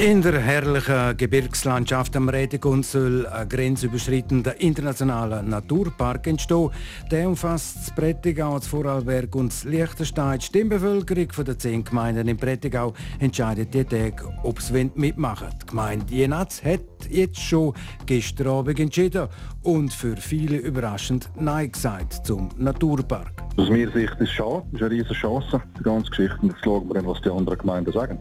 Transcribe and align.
In 0.00 0.22
der 0.22 0.40
herrlichen 0.40 1.16
Gebirgslandschaft 1.16 2.16
am 2.16 2.28
Rätikund 2.28 2.84
soll 2.84 3.28
ein 3.28 3.48
grenzüberschreitender 3.48 4.60
internationaler 4.60 5.40
Naturpark 5.42 6.26
entstehen. 6.26 6.70
Der 7.12 7.28
umfasst 7.28 7.76
das 7.76 7.94
Prättigau, 7.94 8.58
das 8.58 8.66
Vorarlberg 8.66 9.32
und 9.36 9.52
das 9.52 9.62
Liechtenstein. 9.62 10.40
Die 10.40 10.46
Stimmbevölkerung 10.46 11.28
der 11.44 11.58
zehn 11.58 11.84
Gemeinden 11.84 12.26
im 12.26 12.36
Prättigau 12.36 12.92
entscheidet 13.20 13.72
die 13.72 13.84
Tage, 13.84 14.28
ob 14.42 14.60
sie 14.60 14.90
mitmachen. 14.96 15.48
Die 15.62 15.66
Gemeinde 15.66 16.12
Jenatz 16.12 16.64
hat 16.64 16.80
jetzt 17.08 17.40
schon 17.40 17.72
gestern 18.04 18.48
Abend 18.48 18.80
entschieden 18.80 19.28
und 19.62 19.92
für 19.92 20.16
viele 20.16 20.56
überraschend 20.56 21.30
Nein 21.38 21.70
gesagt 21.70 22.26
zum 22.26 22.48
Naturpark. 22.58 23.44
Aus 23.56 23.70
meiner 23.70 23.92
Sicht 23.92 24.12
ist 24.14 24.22
es 24.22 24.30
schade, 24.30 24.64
es 24.72 24.74
ist 24.74 24.82
eine 24.82 24.90
riesige 24.90 25.14
Chance, 25.14 25.62
die 25.78 25.82
ganze 25.84 26.10
Geschichte. 26.10 26.38
Jetzt 26.42 26.64
schauen 26.64 26.88
wir 26.88 26.94
dann, 26.94 27.06
was 27.06 27.20
die 27.22 27.30
anderen 27.30 27.58
Gemeinden 27.58 27.92
sagen. 27.92 28.18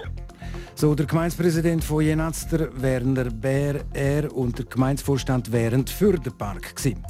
So 0.75 0.95
der 0.95 1.05
Gemeindepräsident 1.05 1.83
von 1.83 2.03
Jenatz, 2.03 2.47
Werner 2.51 3.29
Bär, 3.29 3.81
er 3.93 4.35
und 4.35 4.57
der 4.57 4.65
Gemeindevorstand 4.65 5.51
wären 5.51 5.85
für 5.85 6.17
den 6.17 6.33
Park. 6.33 6.75
Gewesen. 6.75 7.03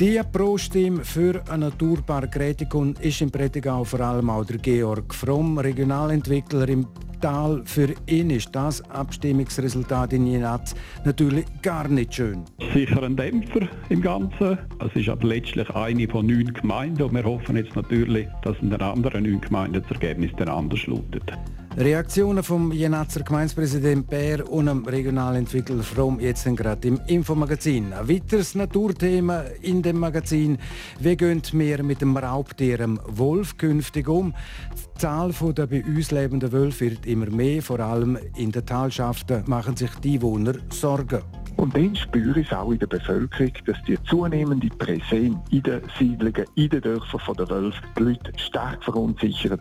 Die 0.00 0.20
Pro-Stimme 0.32 1.04
für 1.04 1.42
einen 1.48 1.60
Naturpark 1.70 2.36
Rätikon 2.36 2.96
ist 3.00 3.20
im 3.20 3.30
Prättigau 3.30 3.84
vor 3.84 4.00
allem 4.00 4.28
auch 4.28 4.44
der 4.44 4.58
Georg 4.58 5.14
Fromm, 5.14 5.58
Regionalentwickler 5.58 6.68
im 6.68 6.86
Tal. 7.20 7.62
Für 7.64 7.94
ihn 8.06 8.30
ist 8.30 8.48
das 8.52 8.82
Abstimmungsresultat 8.90 10.12
in 10.12 10.26
Jenatz 10.26 10.74
natürlich 11.04 11.44
gar 11.62 11.86
nicht 11.86 12.14
schön. 12.14 12.44
Sicher 12.74 13.02
ein 13.02 13.16
Dämpfer 13.16 13.68
im 13.88 14.00
Ganzen. 14.00 14.58
Es 14.78 14.94
ist 14.94 15.08
aber 15.08 15.28
letztlich 15.28 15.70
eine 15.70 16.08
von 16.08 16.26
neun 16.26 16.52
Gemeinden 16.52 17.02
und 17.02 17.14
wir 17.14 17.24
hoffen 17.24 17.56
jetzt 17.56 17.76
natürlich, 17.76 18.26
dass 18.42 18.56
in 18.60 18.70
den 18.70 18.80
anderen 18.80 19.22
neun 19.22 19.40
Gemeinden 19.40 19.82
das 19.82 19.90
Ergebnis 19.92 20.32
dann 20.38 20.48
anders 20.48 20.86
lautet. 20.86 21.32
Reaktionen 21.76 22.42
vom 22.42 22.72
Jenatzer 22.72 23.22
Gemeindepräsident 23.22 24.08
Bär 24.08 24.50
und 24.50 24.66
dem 24.66 24.84
Regionalentwickler 24.84 25.84
Fromm 25.84 26.18
jetzt 26.18 26.44
gerade 26.56 26.88
im 26.88 27.00
Infomagazin. 27.06 27.92
Ein 27.92 28.08
weiteres 28.08 28.56
Naturthema 28.56 29.44
in 29.62 29.80
dem 29.80 30.00
Magazin. 30.00 30.58
Wie 30.98 31.16
gehen 31.16 31.40
wir 31.52 31.82
mit 31.84 32.00
dem 32.00 32.16
Raubtier 32.16 32.98
Wolf 33.06 33.56
künftig 33.56 34.08
um? 34.08 34.34
Die 34.74 34.98
Zahl 34.98 35.32
der 35.32 35.68
bei 35.68 35.84
uns 35.84 36.10
lebenden 36.10 36.50
Wölfe 36.50 36.90
wird 36.90 37.06
immer 37.06 37.30
mehr. 37.30 37.62
Vor 37.62 37.78
allem 37.78 38.18
in 38.36 38.50
den 38.50 38.66
Talschaften 38.66 39.44
machen 39.46 39.76
sich 39.76 39.94
die 40.02 40.14
Einwohner 40.14 40.54
Sorgen. 40.70 41.22
Und 41.56 41.76
dann 41.76 41.94
spüre 41.94 42.40
ich 42.40 42.52
auch 42.52 42.72
in 42.72 42.80
der 42.80 42.88
Bevölkerung, 42.88 43.52
dass 43.66 43.76
die 43.86 43.96
zunehmende 44.04 44.68
Präsenz 44.76 45.38
in 45.50 45.62
den 45.62 45.82
Siedlungen, 45.96 46.46
in 46.56 46.68
den 46.68 46.80
Dörfern 46.80 47.36
der 47.36 47.48
Wölfe 47.48 47.80
die 47.96 48.02
Leute 48.02 48.32
stark 48.36 48.82
verunsichern. 48.82 49.60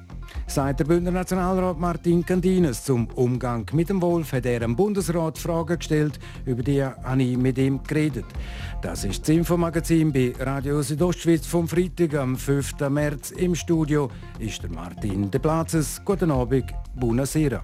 Seit 0.51 0.79
der 0.79 0.85
Bündner 0.85 1.11
Nationalrat 1.11 1.77
Martin 1.79 2.25
Candines 2.25 2.83
zum 2.83 3.05
Umgang 3.13 3.69
mit 3.71 3.87
dem 3.87 4.01
Wolf 4.01 4.33
hat 4.33 4.47
er 4.47 4.63
im 4.63 4.75
Bundesrat 4.75 5.37
Fragen 5.37 5.77
gestellt, 5.77 6.19
über 6.43 6.63
die 6.63 6.83
habe 6.83 7.21
ich 7.21 7.37
mit 7.37 7.59
ihm 7.59 7.83
geredet. 7.83 8.25
Das 8.81 9.03
ist 9.03 9.21
das 9.21 9.29
Infomagazin 9.29 10.11
bei 10.11 10.33
Radio 10.39 10.81
Südostschweiz 10.81 11.45
vom 11.45 11.67
Freitag 11.67 12.15
am 12.15 12.35
5. 12.35 12.79
März. 12.89 13.29
Im 13.29 13.53
Studio 13.53 14.09
ist 14.39 14.63
der 14.63 14.71
Martin 14.71 15.29
De 15.29 15.39
Platzes. 15.39 16.01
Guten 16.03 16.31
Abend, 16.31 16.73
buonasera. 16.95 17.63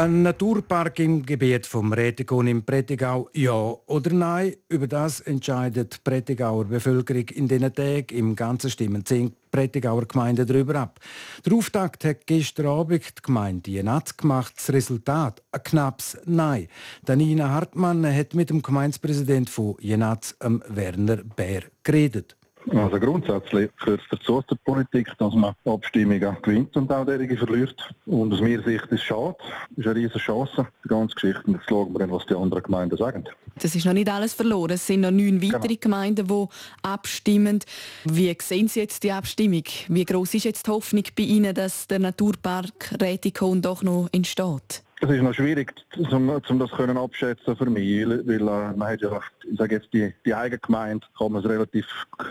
Ein 0.00 0.22
Naturpark 0.22 0.98
im 1.00 1.26
Gebiet 1.26 1.66
vom 1.66 1.92
Rätikon 1.92 2.46
im 2.46 2.64
Prättigau, 2.64 3.28
ja 3.34 3.52
oder 3.52 4.10
nein? 4.14 4.54
Über 4.70 4.86
das 4.86 5.20
entscheidet 5.20 5.96
die 5.96 5.98
Prättigauer 6.02 6.64
Bevölkerung 6.64 7.28
in 7.28 7.46
diesen 7.46 7.74
Tagen. 7.74 8.16
Im 8.16 8.34
ganzen 8.34 8.70
Stimmen 8.70 9.04
zehn 9.04 9.34
Prättigauer 9.50 10.06
Gemeinden 10.06 10.46
darüber 10.46 10.76
ab. 10.76 11.00
Der 11.44 11.52
Auftakt 11.52 12.06
hat 12.06 12.26
gestern 12.26 12.68
Abend 12.68 13.04
die 13.18 13.22
Gemeinde 13.22 13.70
Jenatz 13.70 14.16
gemacht. 14.16 14.54
Das 14.56 14.72
Resultat 14.72 15.42
ein 15.52 15.62
knappes 15.64 16.16
Nein. 16.24 16.68
Danina 17.04 17.50
Hartmann 17.50 18.06
hat 18.06 18.32
mit 18.32 18.48
dem 18.48 18.62
Gemeindepräsident 18.62 19.50
von 19.50 19.76
Jenatz, 19.80 20.34
Werner 20.40 21.18
Bär, 21.18 21.64
geredet. 21.82 22.38
Also 22.68 23.00
grundsätzlich 23.00 23.70
gehört 23.78 24.00
es 24.00 24.18
dazu 24.18 24.42
der 24.48 24.56
Politik, 24.64 25.08
dass 25.18 25.34
man 25.34 25.54
Abstimmungen 25.64 26.36
gewinnt 26.42 26.76
und 26.76 26.92
auch 26.92 27.04
derige 27.04 27.36
verliert. 27.36 27.94
Und 28.06 28.32
aus 28.32 28.40
meiner 28.40 28.62
Sicht 28.62 28.84
ist 28.84 28.92
es 28.92 29.02
schade, 29.02 29.36
es 29.72 29.78
ist 29.78 29.86
eine 29.86 29.96
riesige 29.96 30.18
Chance, 30.18 30.66
die 30.84 30.88
ganze 30.88 31.14
Geschichte. 31.14 31.42
Und 31.46 31.54
jetzt 31.54 31.68
schauen 31.68 31.92
wir 31.92 32.00
dann, 32.00 32.10
was 32.10 32.26
die 32.26 32.34
anderen 32.34 32.62
Gemeinden 32.62 32.96
sagen. 32.96 33.24
Das 33.60 33.74
ist 33.74 33.84
noch 33.86 33.92
nicht 33.92 34.08
alles 34.08 34.34
verloren. 34.34 34.72
Es 34.72 34.86
sind 34.86 35.00
noch 35.00 35.10
neun 35.10 35.42
weitere 35.42 35.76
genau. 35.76 35.80
Gemeinden, 35.80 36.28
die 36.28 36.46
abstimmen. 36.82 37.60
Wie 38.04 38.36
sehen 38.40 38.68
Sie 38.68 38.80
jetzt 38.80 39.02
die 39.02 39.12
Abstimmung? 39.12 39.64
Wie 39.88 40.04
groß 40.04 40.34
ist 40.34 40.44
jetzt 40.44 40.66
die 40.66 40.70
Hoffnung 40.70 41.04
bei 41.16 41.24
Ihnen, 41.24 41.54
dass 41.54 41.86
der 41.86 41.98
Naturpark 41.98 42.94
Rätikon 43.00 43.62
doch 43.62 43.82
noch 43.82 44.08
entsteht? 44.12 44.82
Es 45.02 45.08
ist 45.08 45.22
noch 45.22 45.32
schwierig, 45.32 45.72
um, 46.10 46.28
um 46.28 46.58
das 46.58 46.70
können 46.72 46.98
abschätzen 46.98 47.56
für 47.56 47.70
mich, 47.70 48.06
weil 48.06 48.40
äh, 48.42 48.76
man 48.76 48.82
hat 48.82 49.00
ja, 49.00 49.18
ich 49.50 49.56
sage 49.56 49.76
jetzt, 49.76 49.90
die, 49.94 50.12
die 50.26 50.34
eigene 50.34 50.58
Gemeinde 50.58 51.06
kann 51.16 51.32
man 51.32 51.42
es 51.42 51.48
relativ 51.48 51.86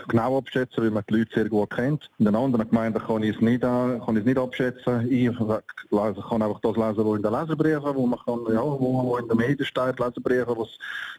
genau 0.06 0.38
abschätzen, 0.38 0.84
weil 0.84 0.92
man 0.92 1.02
die 1.10 1.14
Leute 1.14 1.34
sehr 1.34 1.48
gut 1.48 1.70
kennt. 1.70 2.08
In 2.20 2.26
den 2.26 2.36
anderen 2.36 2.68
Gemeinden 2.68 3.02
kann 3.02 3.24
ich 3.24 3.34
es 3.34 3.42
nicht, 3.42 3.64
äh, 3.64 3.66
kann 3.66 4.14
ich 4.14 4.20
es 4.20 4.24
nicht 4.24 4.38
abschätzen. 4.38 5.10
Ich 5.10 5.28
lese, 5.30 6.24
kann 6.28 6.42
einfach 6.42 6.60
das 6.60 6.76
lesen, 6.76 7.04
was 7.04 7.16
in 7.16 7.22
den 7.22 7.32
Leserbriefen, 7.32 7.94
wo 7.96 8.06
man 8.06 8.20
kann, 8.24 8.54
ja, 8.54 8.62
wo, 8.62 9.02
wo 9.02 9.16
in 9.16 9.26
den 9.26 9.36
Medien 9.36 9.66
steht, 9.66 9.98
Leserbriefe, 9.98 10.56
was, 10.56 10.68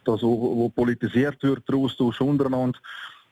das, 0.06 0.22
wo, 0.22 0.56
wo 0.56 0.68
politisiert 0.70 1.42
wird, 1.42 1.68
der 1.68 1.76
Austausch 1.76 2.22
untereinander. 2.22 2.78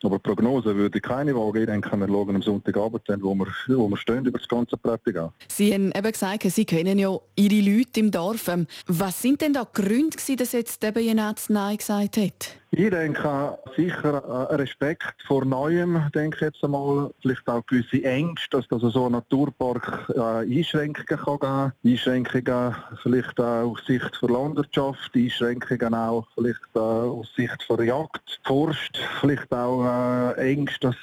Aber 0.03 0.19
Prognose 0.19 0.75
würde 0.75 0.99
ich 0.99 1.03
keine 1.03 1.34
wagen. 1.34 1.61
Ich 1.61 1.66
denke, 1.66 1.97
wir 1.97 2.09
schauen 2.09 2.37
am 2.37 2.43
Sonntagabend, 2.43 3.03
dann, 3.06 3.22
wo, 3.22 3.34
wir, 3.34 3.47
wo 3.69 3.88
wir 3.88 3.97
stehen, 3.97 4.25
über 4.25 4.38
das 4.38 4.49
ganze 4.49 4.77
Prättigau. 4.77 5.33
Sie 5.49 5.72
haben 5.75 5.93
eben 5.93 6.12
gesagt, 6.12 6.43
Sie 6.44 6.65
kennen 6.65 6.99
ja 6.99 7.16
Ihre 7.37 7.61
Leute 7.61 8.00
im 8.00 8.10
Dorf. 8.10 8.49
Ähm, 8.49 8.66
was 8.87 9.21
sind 9.21 9.41
denn 9.41 9.53
da 9.53 9.65
die 9.65 9.83
Gründe, 9.83 10.16
dass 10.37 10.53
jetzt 10.53 10.83
eben 10.84 11.05
Jenatz 11.05 11.49
Nein 11.49 11.77
gesagt 11.77 12.16
hat? 12.16 12.59
Ich 12.73 12.89
denke 12.89 13.59
sicher 13.77 14.49
Respekt 14.57 15.21
vor 15.27 15.45
Neuem, 15.45 16.09
denke 16.15 16.37
ich 16.37 16.41
jetzt 16.43 16.63
einmal. 16.63 17.11
Vielleicht 17.21 17.49
auch 17.49 17.67
gewisse 17.67 18.05
Ängste, 18.05 18.59
dass 18.59 18.69
das 18.69 18.93
so 18.93 19.07
ein 19.07 19.13
Naturpark 19.13 20.09
äh, 20.15 20.21
Einschränkungen 20.21 21.05
kann 21.07 21.39
geben 21.41 21.73
Einschränkungen 21.85 22.77
vielleicht 23.03 23.41
auch 23.41 23.73
aus 23.73 23.85
Sicht 23.87 24.23
der 24.23 24.29
Landwirtschaft, 24.31 25.11
Einschränkungen 25.17 25.95
auch 25.95 26.29
vielleicht 26.37 26.61
äh, 26.77 26.79
aus 26.79 27.29
Sicht 27.35 27.67
der 27.69 27.85
Jagd, 27.85 28.41
Forst, 28.45 29.01
vielleicht 29.21 29.53
auch 29.53 29.85
äh, 29.85 30.53
Ängste, 30.53 30.91
dass 30.91 30.97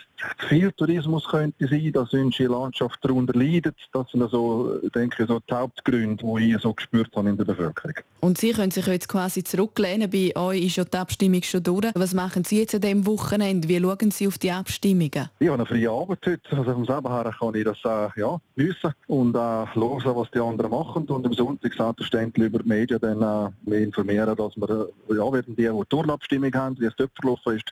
viel 0.47 0.71
Tourismus 0.71 1.27
könnte 1.27 1.67
sein, 1.67 1.91
dass 1.91 2.13
unsere 2.13 2.51
Landschaft 2.51 2.99
darunter 3.03 3.33
leidet. 3.37 3.75
Das 3.93 4.09
sind 4.11 4.21
also, 4.21 4.79
denke 4.93 5.23
ich, 5.23 5.29
so 5.29 5.39
die 5.39 5.53
Hauptgründe, 5.53 6.23
die 6.23 6.53
ich 6.53 6.61
so 6.61 6.73
gespürt 6.73 7.15
habe 7.15 7.29
in 7.29 7.37
der 7.37 7.45
Bevölkerung. 7.45 7.95
Und 8.19 8.37
Sie 8.37 8.51
können 8.51 8.71
sich 8.71 8.87
jetzt 8.87 9.07
quasi 9.07 9.43
zurücklehnen. 9.43 10.09
Bei 10.09 10.35
euch 10.35 10.65
ist 10.65 10.75
ja 10.77 10.85
die 10.85 10.97
Abstimmung 10.97 11.43
schon 11.43 11.63
durch. 11.63 11.91
Was 11.93 12.13
machen 12.13 12.43
Sie 12.43 12.59
jetzt 12.59 12.73
an 12.73 12.81
diesem 12.81 13.05
Wochenende? 13.05 13.67
Wie 13.67 13.79
schauen 13.79 14.11
Sie 14.11 14.27
auf 14.27 14.37
die 14.37 14.51
Abstimmungen? 14.51 15.29
Ich 15.39 15.47
habe 15.47 15.53
eine 15.53 15.65
freie 15.65 15.89
Arbeit 15.89 16.19
heute. 16.25 16.57
Also 16.57 16.73
vom 16.73 16.85
selber 16.85 17.13
her 17.13 17.31
kann 17.37 17.55
ich 17.55 17.63
das 17.63 17.77
äh, 17.85 18.19
ja, 18.19 18.39
wissen 18.55 18.93
und 19.07 19.35
äh, 19.35 19.39
hören, 19.39 20.15
was 20.15 20.31
die 20.31 20.39
anderen 20.39 20.71
machen. 20.71 21.05
Und 21.05 21.25
am 21.25 21.33
Sonntag 21.33 21.73
selbstverständlich 21.73 22.47
über 22.47 22.59
die 22.59 22.67
Medien 22.67 22.99
dann 22.99 23.53
äh, 23.67 23.83
informieren, 23.83 24.35
dass 24.35 24.55
wir, 24.55 24.87
äh, 25.09 25.15
ja, 25.15 25.31
werden 25.31 25.55
die, 25.55 25.63
die 25.63 25.69
die 25.69 25.85
Turnabstimmung 25.89 26.53
haben, 26.53 26.79
wie 26.79 26.85
es 26.85 26.95
dort 26.97 27.11
verlaufen 27.19 27.55
ist. 27.57 27.71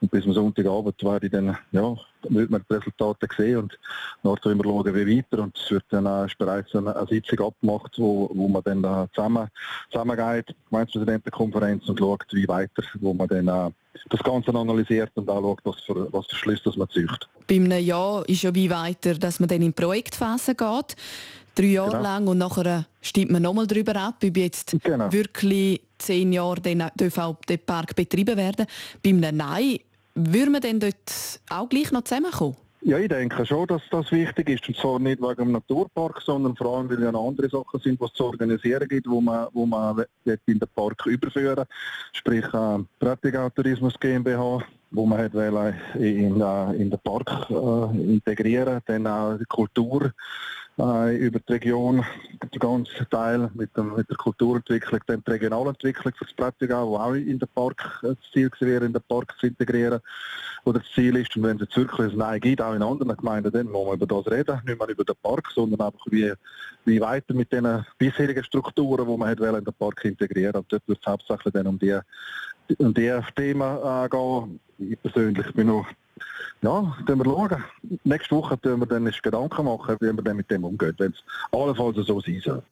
Und 0.00 0.10
bis 0.10 0.24
am 0.24 0.32
Sonntagabend 0.32 1.02
werde 1.02 1.26
ich 1.26 1.32
dann 1.32 1.56
ja, 1.70 1.81
wird 2.28 2.50
man 2.50 2.64
die 2.68 2.74
Resultate 2.74 3.28
sehen 3.36 3.58
und 3.58 3.78
nachher 4.22 4.52
immer 4.52 4.64
schauen, 4.64 4.94
wie 4.94 5.18
weiter. 5.18 5.42
Und 5.42 5.58
es 5.58 5.70
wird 5.70 5.84
dann 5.90 6.06
auch 6.06 6.28
bereits 6.38 6.74
eine, 6.74 6.94
eine 6.94 7.06
Sitzung 7.06 7.46
abgemacht, 7.46 7.92
wo, 7.98 8.30
wo 8.32 8.48
man 8.48 8.62
dann 8.62 8.84
äh, 8.84 9.06
zusammen, 9.14 9.48
zusammengeht, 9.90 10.54
Gemeindepräsidentenkonferenz 10.70 11.88
und 11.88 11.98
schaut, 11.98 12.24
wie 12.32 12.48
weiter, 12.48 12.82
wo 13.00 13.12
man 13.12 13.28
dann 13.28 13.48
äh, 13.48 13.70
das 14.08 14.22
Ganze 14.22 14.54
analysiert 14.54 15.10
und 15.14 15.28
auch 15.28 15.42
schaut, 15.42 15.60
was 15.64 15.80
für, 15.82 16.12
was 16.12 16.26
für 16.26 16.36
Schlüsse 16.36 16.72
man 16.76 16.88
zieht. 16.90 17.28
Bei 17.48 17.56
einem 17.56 17.84
Jahr 17.84 18.28
ist 18.28 18.42
ja 18.42 18.54
wie 18.54 18.70
weiter, 18.70 19.14
dass 19.14 19.40
man 19.40 19.48
dann 19.48 19.62
in 19.62 19.68
die 19.68 19.72
Projektphase 19.72 20.54
geht 20.54 20.96
drei 21.54 21.66
Jahre 21.66 21.90
genau. 21.90 22.02
lang 22.02 22.26
und 22.26 22.38
nachher 22.38 22.86
stimmt 23.00 23.30
man 23.30 23.42
nochmal 23.42 23.66
darüber 23.66 23.96
ab, 23.96 24.16
ob 24.24 24.36
jetzt 24.36 24.76
genau. 24.82 25.12
wirklich 25.12 25.80
zehn 25.98 26.32
Jahre 26.32 26.60
dann 26.60 26.82
auch 26.82 27.36
der 27.48 27.56
Park 27.58 27.94
betrieben 27.94 28.36
werden. 28.36 28.66
Bei 29.02 29.10
einem 29.10 29.36
Nein 29.36 29.78
würde 30.14 30.50
man 30.50 30.60
denn 30.60 30.80
dort 30.80 31.40
auch 31.50 31.68
gleich 31.68 31.90
noch 31.92 32.02
zusammenkommen? 32.02 32.56
Ja, 32.84 32.98
ich 32.98 33.08
denke 33.08 33.46
schon, 33.46 33.68
dass 33.68 33.82
das 33.92 34.10
wichtig 34.10 34.48
ist. 34.48 34.66
Und 34.66 34.76
zwar 34.76 34.98
nicht 34.98 35.22
wegen 35.22 35.36
dem 35.36 35.52
Naturpark, 35.52 36.20
sondern 36.20 36.56
vor 36.56 36.78
allem, 36.78 36.90
weil 36.90 37.00
ja 37.00 37.12
noch 37.12 37.28
andere 37.28 37.48
Sachen 37.48 37.78
sind, 37.80 38.00
die 38.00 38.04
es 38.04 38.12
zu 38.12 38.24
organisieren 38.24 38.88
gibt, 38.88 39.08
wo 39.08 39.20
man, 39.20 39.46
wo 39.52 39.64
man 39.66 40.04
in 40.24 40.58
den 40.58 40.68
Park 40.74 41.06
überführen 41.06 41.64
Sprich, 42.12 42.44
äh, 42.52 42.78
Prättigau 42.98 43.48
Tourismus 43.50 43.94
GmbH, 44.00 44.64
wo 44.90 45.06
man 45.06 45.18
hat 45.20 45.32
in, 45.94 46.02
in, 46.02 46.40
in 46.74 46.90
den 46.90 46.98
Park 47.04 47.48
äh, 47.50 48.14
integrieren, 48.14 48.80
dann 48.86 49.06
auch 49.06 49.36
die 49.38 49.44
Kultur 49.44 50.12
äh, 50.78 51.16
über 51.16 51.38
die 51.40 51.52
Region, 51.52 52.04
der 52.42 52.58
ganze 52.58 53.08
Teil 53.10 53.50
mit, 53.54 53.76
dem, 53.76 53.94
mit 53.94 54.08
der 54.08 54.16
Kulturentwicklung, 54.16 55.00
dann 55.06 55.22
die 55.26 55.30
Regionalentwicklung 55.30 56.14
für 56.14 56.24
das 56.24 56.34
Prättigau, 56.34 56.90
wo 56.90 56.96
auch 56.96 57.12
in 57.12 57.38
den 57.38 57.48
Park 57.54 58.00
äh, 58.02 58.08
das 58.08 58.30
Ziel 58.32 58.50
wäre, 58.60 58.84
in 58.84 58.92
den 58.92 59.02
Park 59.08 59.34
zu 59.38 59.46
integrieren 59.46 60.00
oder 60.64 60.80
das 60.80 60.88
Ziel 60.94 61.16
ist. 61.16 61.36
Und 61.36 61.42
wenn 61.44 61.56
es 61.56 61.62
jetzt 61.62 61.76
wirklich 61.76 62.12
ein 62.12 62.18
Nein 62.18 62.40
gibt, 62.40 62.62
auch 62.62 62.74
in 62.74 62.82
anderen 62.82 63.16
Gemeinden, 63.16 63.52
dann 63.52 63.70
muss 63.70 63.86
man 63.86 63.96
über 63.96 64.06
das 64.06 64.32
reden, 64.32 64.60
nicht 64.64 64.78
mehr 64.78 64.88
über 64.88 65.04
den 65.04 65.16
Park, 65.22 65.50
sondern 65.54 65.80
einfach 65.80 66.06
wie, 66.10 66.32
wie 66.84 67.00
weiter 67.00 67.34
mit 67.34 67.52
den 67.52 67.84
bisherigen 67.98 68.44
Strukturen, 68.44 69.06
die 69.06 69.16
man 69.16 69.28
hat 69.28 69.40
in 69.40 69.64
den 69.64 69.74
Park 69.74 70.04
integrieren. 70.04 70.56
Und 70.56 70.72
dort 70.72 70.86
wird 70.86 70.98
es 71.00 71.06
hauptsächlich 71.06 71.52
dann 71.52 71.66
um 71.66 71.78
die, 71.78 71.98
um 72.78 72.94
die 72.94 73.18
Themen 73.36 73.78
äh, 73.84 74.08
gehen. 74.08 74.60
Ich 74.78 75.00
persönlich 75.00 75.52
bin 75.54 75.68
noch 75.68 75.86
ja, 76.62 76.96
dann 77.06 77.18
wir 77.18 77.24
schauen. 77.24 77.64
Nächste 78.04 78.36
Woche 78.36 78.56
können 78.58 78.80
wir 78.80 78.86
dann 78.86 79.04
Gedanken 79.22 79.64
machen, 79.64 79.96
wie 80.00 80.12
wir 80.12 80.22
dann 80.22 80.36
mit 80.36 80.50
dem 80.50 80.64
umgehen, 80.64 80.94
wenn 80.98 81.12
es 81.12 81.22
allenfalls 81.50 81.96
so 82.06 82.20
sein 82.20 82.40
soll. 82.44 82.62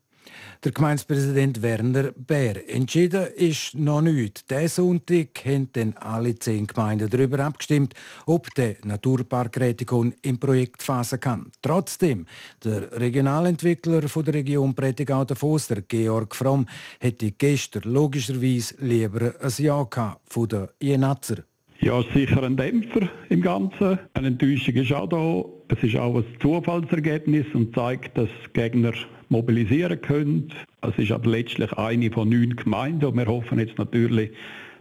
Der 0.62 0.72
Gemeindepräsident 0.72 1.62
Werner 1.62 2.12
Bär. 2.12 2.68
Entschieden 2.68 3.28
ist 3.34 3.74
noch 3.74 4.02
nichts. 4.02 4.44
Diesen 4.44 4.68
Sonntag 4.68 5.28
haben 5.46 5.70
dann 5.72 5.94
alle 5.96 6.38
zehn 6.38 6.66
Gemeinden 6.66 7.08
darüber 7.08 7.38
abgestimmt, 7.40 7.94
ob 8.26 8.54
der 8.54 8.76
Naturpark 8.84 9.58
Rätikon 9.58 10.14
in 10.20 10.38
Projektphase 10.38 11.18
kann. 11.18 11.50
Trotzdem, 11.62 12.26
der 12.62 12.92
Regionalentwickler 12.92 14.08
von 14.08 14.24
der 14.24 14.34
Region 14.34 14.74
Prättigau 14.74 15.24
der 15.24 15.82
Georg 15.88 16.36
Fromm, 16.36 16.66
hätte 16.98 17.32
gestern 17.32 17.90
logischerweise 17.90 18.74
lieber 18.80 19.34
ein 19.40 19.52
Ja 19.56 19.82
gehabt 19.84 20.20
von 20.26 20.48
der 20.48 20.74
Jenatzer. 20.78 21.38
Ja, 21.82 22.02
sicher 22.14 22.42
ein 22.42 22.58
Dämpfer 22.58 23.08
im 23.30 23.40
Ganzen. 23.40 23.98
Eine 24.12 24.26
Enttäuschung 24.26 24.74
ist 24.74 24.92
auch 24.92 25.08
da. 25.08 25.74
Es 25.74 25.82
ist 25.82 25.96
auch 25.96 26.14
ein 26.14 26.24
Zufallsergebnis 26.38 27.46
und 27.54 27.74
zeigt, 27.74 28.18
dass 28.18 28.28
Gegner 28.52 28.92
mobilisieren 29.30 29.98
können. 30.02 30.52
Es 30.82 30.98
ist 30.98 31.10
aber 31.10 31.30
letztlich 31.30 31.72
eine 31.72 32.10
von 32.10 32.28
neun 32.28 32.54
Gemeinden 32.54 33.06
und 33.06 33.16
wir 33.16 33.26
hoffen 33.26 33.58
jetzt 33.58 33.78
natürlich, 33.78 34.30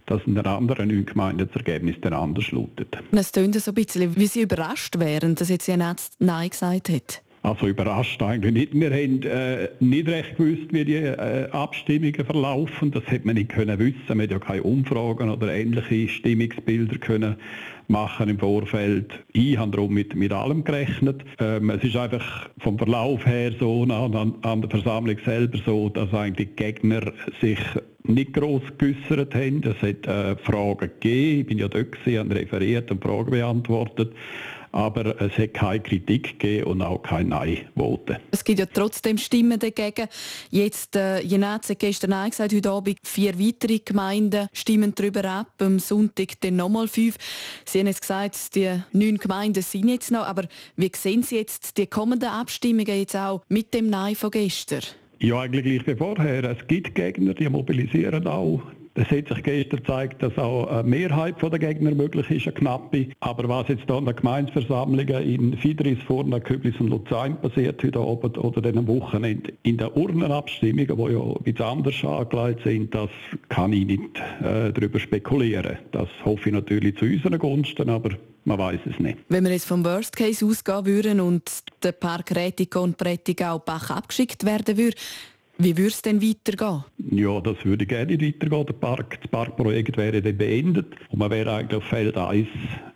dass 0.07 0.21
in 0.25 0.35
den 0.35 0.45
anderen 0.45 0.89
neun 0.89 1.05
Gemeinden 1.05 1.47
das 1.47 1.55
Ergebnis 1.55 1.95
dann 2.01 2.11
anders 2.11 2.51
lautet. 2.51 2.97
Es 3.11 3.31
tönt 3.31 3.55
so 3.55 3.71
ein 3.71 3.75
bisschen, 3.75 4.17
wie 4.17 4.27
Sie 4.27 4.41
überrascht 4.41 4.99
wären, 4.99 5.35
dass 5.35 5.47
jetzt 5.47 5.69
Ihr 5.69 5.79
Arzt 5.79 6.15
Nein 6.19 6.49
gesagt 6.49 6.89
hat. 6.89 7.21
Also 7.41 7.67
überrascht 7.67 8.21
eigentlich 8.21 8.53
nicht. 8.53 8.73
Wir 8.73 8.91
haben 8.91 9.23
äh, 9.23 9.69
nicht 9.79 10.07
recht 10.09 10.37
gewusst, 10.37 10.71
wie 10.71 10.83
die 10.83 10.95
äh, 10.95 11.49
Abstimmungen 11.51 12.25
verlaufen. 12.25 12.91
Das 12.91 13.03
hätte 13.07 13.25
man 13.27 13.35
nicht 13.35 13.49
können 13.49 13.79
wissen. 13.79 13.95
Wir 14.07 14.23
haben 14.23 14.29
ja 14.29 14.39
keine 14.39 14.63
Umfragen 14.63 15.29
oder 15.29 15.53
ähnliche 15.53 16.09
Stimmungsbilder 16.09 16.97
können 16.97 17.37
machen 17.87 18.29
im 18.29 18.37
Vorfeld. 18.37 19.11
Ich 19.33 19.57
habe 19.57 19.71
darum 19.71 19.93
mit, 19.93 20.15
mit 20.15 20.31
allem 20.31 20.63
gerechnet. 20.63 21.23
Ähm, 21.39 21.69
es 21.69 21.83
ist 21.83 21.95
einfach 21.95 22.49
vom 22.59 22.77
Verlauf 22.77 23.25
her 23.25 23.51
so, 23.59 23.83
an, 23.83 24.35
an 24.41 24.61
der 24.61 24.69
Versammlung 24.69 25.17
selber 25.25 25.57
so, 25.65 25.89
dass 25.89 26.13
eigentlich 26.13 26.49
die 26.49 26.55
Gegner 26.55 27.13
sich 27.41 27.59
nicht 28.03 28.33
gross 28.33 28.61
geäussert 28.77 29.33
haben. 29.33 29.63
Es 29.63 29.81
hat 29.81 30.05
äh, 30.07 30.35
Fragen 30.37 30.91
gegeben. 30.99 31.39
Ich 31.39 31.47
bin 31.47 31.57
ja 31.57 31.67
dort 31.67 31.91
gewesen, 31.93 32.19
habe 32.19 32.35
referiert 32.35 32.91
und 32.91 33.03
Fragen 33.03 33.31
beantwortet 33.31 34.11
aber 34.71 35.19
es 35.21 35.37
hat 35.37 35.53
keine 35.53 35.79
Kritik 35.79 36.39
gegeben 36.39 36.71
und 36.71 36.81
auch 36.81 37.01
kein 37.01 37.29
Nein-Voten. 37.29 38.17
Es 38.31 38.43
gibt 38.43 38.59
ja 38.59 38.65
trotzdem 38.65 39.17
Stimmen 39.17 39.59
dagegen. 39.59 40.07
Jetzt, 40.49 40.95
äh, 40.95 41.21
Jenaz 41.21 41.69
hat 41.69 41.79
gestern 41.79 42.11
Nein 42.11 42.29
gesagt, 42.29 42.53
heute 42.53 42.69
Abend 42.69 42.97
vier 43.03 43.39
weitere 43.39 43.79
Gemeinden 43.79 44.47
stimmen 44.53 44.93
darüber 44.95 45.25
ab, 45.25 45.47
am 45.59 45.79
Sonntag 45.79 46.39
dann 46.41 46.55
nochmal 46.55 46.87
fünf. 46.87 47.17
Sie 47.65 47.79
haben 47.79 47.87
jetzt 47.87 48.01
gesagt, 48.01 48.55
die 48.55 48.69
neun 48.91 49.17
Gemeinden 49.17 49.63
sind 49.63 49.87
jetzt 49.89 50.11
noch, 50.11 50.25
aber 50.25 50.43
wie 50.75 50.91
sehen 50.95 51.23
Sie 51.23 51.37
jetzt 51.37 51.77
die 51.77 51.87
kommenden 51.87 52.29
Abstimmungen 52.29 52.97
jetzt 52.97 53.15
auch 53.15 53.41
mit 53.49 53.73
dem 53.73 53.89
Nein 53.89 54.15
von 54.15 54.31
gestern? 54.31 54.81
Ja, 55.19 55.41
eigentlich 55.41 55.83
gleich 55.83 55.87
wie 55.87 55.97
vorher. 55.97 56.43
Es 56.45 56.65
gibt 56.67 56.95
Gegner, 56.95 57.33
die 57.33 57.49
mobilisieren 57.49 58.25
auch. 58.25 58.61
Es 58.99 59.09
hat 59.11 59.29
sich 59.29 59.43
gestern 59.43 59.79
gezeigt, 59.79 60.21
dass 60.21 60.37
auch 60.37 60.67
eine 60.67 60.83
Mehrheit 60.83 61.35
der 61.41 61.57
Gegner 61.57 61.95
möglich 61.95 62.29
ist, 62.29 62.47
eine 62.47 62.53
knappe. 62.53 63.07
Aber 63.21 63.47
was 63.47 63.69
jetzt 63.69 63.85
hier 63.85 63.95
an 63.95 64.03
den 64.03 64.13
Gemeinsversammlungen 64.13 65.23
in 65.23 65.57
Fidris, 65.57 65.99
Furna, 66.05 66.41
Köblis 66.41 66.75
und 66.81 66.89
Luzern 66.89 67.39
passiert 67.39 67.81
heute 67.81 67.97
Abend 67.97 68.37
oder 68.37 68.77
am 68.77 68.85
Wochenende, 68.89 69.53
in 69.63 69.77
den 69.77 69.87
Urnenabstimmungen, 69.93 70.97
die 70.97 71.13
ja 71.13 71.33
bisschen 71.43 71.65
anders 71.65 72.03
angelegt 72.03 72.63
sind, 72.65 72.93
das 72.93 73.09
kann 73.47 73.71
ich 73.71 73.85
nicht 73.85 74.19
äh, 74.41 74.73
darüber 74.73 74.99
spekulieren. 74.99 75.77
Das 75.93 76.09
hoffe 76.25 76.49
ich 76.49 76.55
natürlich 76.55 76.97
zu 76.97 77.05
unseren 77.05 77.39
Gunsten, 77.39 77.89
aber 77.89 78.09
man 78.43 78.57
weiß 78.57 78.81
es 78.85 78.99
nicht. 78.99 79.17
Wenn 79.29 79.45
wir 79.45 79.53
jetzt 79.53 79.65
vom 79.65 79.85
Worst 79.85 80.17
Case 80.17 80.45
ausgehen 80.45 80.85
würden 80.85 81.21
und 81.21 81.49
der 81.83 81.93
Park 81.93 82.35
Rätico 82.35 82.81
und 82.81 82.97
Prättigau 82.97 83.59
Bach 83.59 83.91
abgeschickt 83.91 84.45
werden 84.45 84.77
würde, 84.77 84.97
wie 85.59 85.77
würde 85.77 85.89
es 85.89 86.01
denn 86.01 86.21
weitergehen? 86.21 86.85
Ja, 87.11 87.41
das 87.41 87.57
würde 87.65 87.85
gerne 87.85 88.13
weitergehen. 88.13 88.65
Der 88.65 88.73
Park, 88.73 89.19
das 89.21 89.29
Parkprojekt 89.29 89.97
wäre 89.97 90.21
dann 90.21 90.37
beendet 90.37 90.87
und 91.09 91.19
man 91.19 91.29
wäre 91.29 91.53
eigentlich 91.53 91.77
auf 91.77 91.83
Feld 91.83 92.17
1 92.17 92.47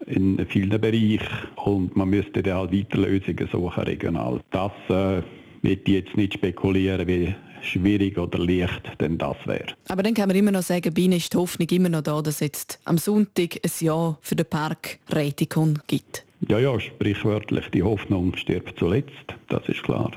in 0.07 0.45
vielen 0.48 0.81
Bereichen 0.81 1.27
und 1.63 1.95
man 1.95 2.10
müsste 2.10 2.42
dann 2.42 2.56
halt 2.56 2.74
weiter 2.74 2.98
Lösungen 2.98 3.48
suchen 3.51 3.83
regional. 3.83 4.42
Das 4.51 4.71
äh, 4.89 5.21
ich 5.62 5.88
jetzt 5.88 6.15
nicht 6.15 6.33
spekulieren, 6.33 7.07
wie 7.07 7.36
schwierig 7.62 8.18
oder 8.18 8.39
leicht 8.39 9.00
denn 9.00 9.18
das 9.18 9.38
wäre. 9.45 9.74
Aber 9.88 10.04
dann 10.04 10.13
kann 10.13 10.27
man 10.27 10.38
immer 10.38 10.51
noch 10.51 10.63
sagen, 10.63 10.94
bei 10.94 11.01
Ihnen 11.01 11.18
ist 11.18 11.33
die 11.33 11.38
Hoffnung 11.38 11.68
immer 11.69 11.89
noch 11.89 12.01
da, 12.01 12.21
dass 12.21 12.36
es 12.36 12.39
jetzt 12.42 12.80
am 12.86 12.98
Sonntag 12.98 13.60
ein 13.63 13.71
Ja 13.80 14.18
für 14.21 14.36
den 14.36 14.45
Park 14.45 15.00
Rätikon 15.13 15.80
gibt. 15.88 16.25
Ja, 16.50 16.60
ja, 16.60 16.78
sprichwörtlich, 16.80 17.69
die 17.69 17.84
Hoffnung 17.84 18.36
stirbt 18.36 18.78
zuletzt, 18.78 19.36
das 19.48 19.68
ist 19.69 19.84
klar. 19.84 20.12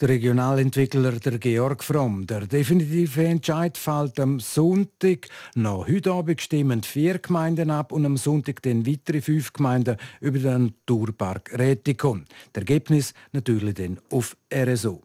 Der 0.00 0.08
Regionalentwickler 0.08 1.12
der 1.12 1.38
Georg 1.38 1.82
Fromm. 1.82 2.26
Der 2.26 2.46
definitive 2.46 3.24
Entscheid 3.24 3.76
fällt 3.76 4.20
am 4.20 4.38
Sonntag. 4.38 5.28
Noch 5.54 5.88
heute 5.88 6.12
Abend 6.12 6.40
stimmen 6.40 6.82
vier 6.82 7.18
Gemeinden 7.18 7.70
ab 7.70 7.90
und 7.92 8.06
am 8.06 8.16
Sonntag 8.16 8.62
dann 8.62 8.86
weitere 8.86 9.20
fünf 9.20 9.52
Gemeinden 9.52 9.96
über 10.20 10.38
den 10.38 10.74
Tourpark 10.86 11.58
Rätikon. 11.58 12.24
Das 12.52 12.62
Ergebnis 12.62 13.14
natürlich 13.32 13.74
dann 13.74 13.98
auf 14.10 14.36
RSO. 14.52 15.02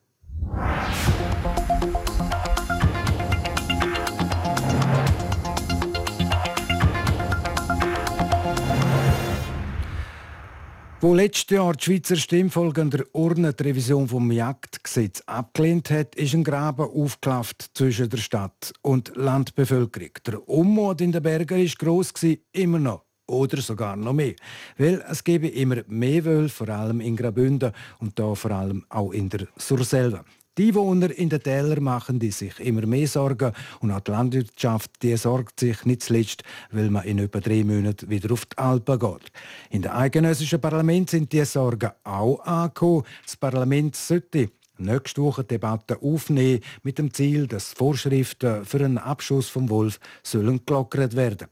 Wo 11.01 11.13
letztes 11.13 11.55
Jahr 11.55 11.75
die 11.75 11.85
Schweizer 11.85 12.17
Stimmvolk 12.17 12.77
an 12.77 12.89
der 12.89 13.05
Urne 13.13 13.53
die 13.53 13.63
Revision 13.63 14.09
vom 14.09 14.29
Jagdgesetz 14.33 15.23
abgelehnt 15.27 15.89
hat, 15.91 16.13
ist 16.15 16.33
ein 16.33 16.43
Graben 16.43 16.89
aufgelaufen 16.89 17.55
zwischen 17.73 18.09
der 18.09 18.17
Stadt 18.17 18.73
und 18.81 19.15
Landbevölkerung. 19.15 20.09
Der 20.27 20.49
Unmut 20.49 20.99
in 20.99 21.13
den 21.13 21.23
Bergen 21.23 21.57
war 21.57 21.75
gross, 21.77 22.11
immer 22.51 22.79
noch 22.79 23.05
oder 23.27 23.61
sogar 23.61 23.95
noch 23.95 24.11
mehr. 24.11 24.35
Weil 24.77 25.01
es 25.09 25.23
gebe 25.23 25.47
immer 25.47 25.83
mehr 25.87 26.25
Wölfe, 26.25 26.65
vor 26.65 26.69
allem 26.69 26.99
in 26.99 27.15
Graubünden 27.15 27.71
und 27.99 28.19
da 28.19 28.35
vor 28.35 28.51
allem 28.51 28.83
auch 28.89 29.11
in 29.11 29.29
der 29.29 29.47
Surselva. 29.55 30.25
Die 30.57 30.69
Einwohner 30.69 31.11
in 31.11 31.29
den 31.29 31.41
Tälern 31.41 31.83
machen 31.83 32.19
die 32.19 32.31
sich 32.31 32.59
immer 32.59 32.85
mehr 32.85 33.07
Sorgen 33.07 33.53
und 33.79 33.91
auch 33.91 34.01
die 34.01 34.11
Landwirtschaft 34.11 34.91
die 35.01 35.15
sorgt 35.15 35.59
sich 35.59 35.85
nicht 35.85 36.03
zuletzt, 36.03 36.43
weil 36.71 36.89
man 36.89 37.05
in 37.05 37.19
etwa 37.19 37.39
drei 37.39 37.63
Monaten 37.63 38.09
wieder 38.09 38.33
auf 38.33 38.45
die 38.45 38.57
Alpen 38.57 38.99
geht. 38.99 39.31
In 39.69 39.83
dem 39.83 39.91
eidgenössischen 39.91 40.59
Parlament 40.59 41.09
sind 41.09 41.31
die 41.31 41.45
Sorgen 41.45 41.91
auch 42.03 42.39
angekommen. 42.39 43.03
Das 43.23 43.37
Parlament 43.37 43.95
sollte 43.95 44.49
nächste 44.77 45.21
Woche 45.21 45.43
Debatte 45.43 46.01
aufnehmen 46.01 46.61
mit 46.83 46.97
dem 46.97 47.13
Ziel, 47.13 47.47
dass 47.47 47.73
Vorschriften 47.73 48.65
für 48.65 48.83
einen 48.83 48.97
Abschuss 48.97 49.47
vom 49.49 49.69
Wolf 49.69 49.99
sollen 50.23 50.61
gelockert 50.65 51.15
werden. 51.15 51.47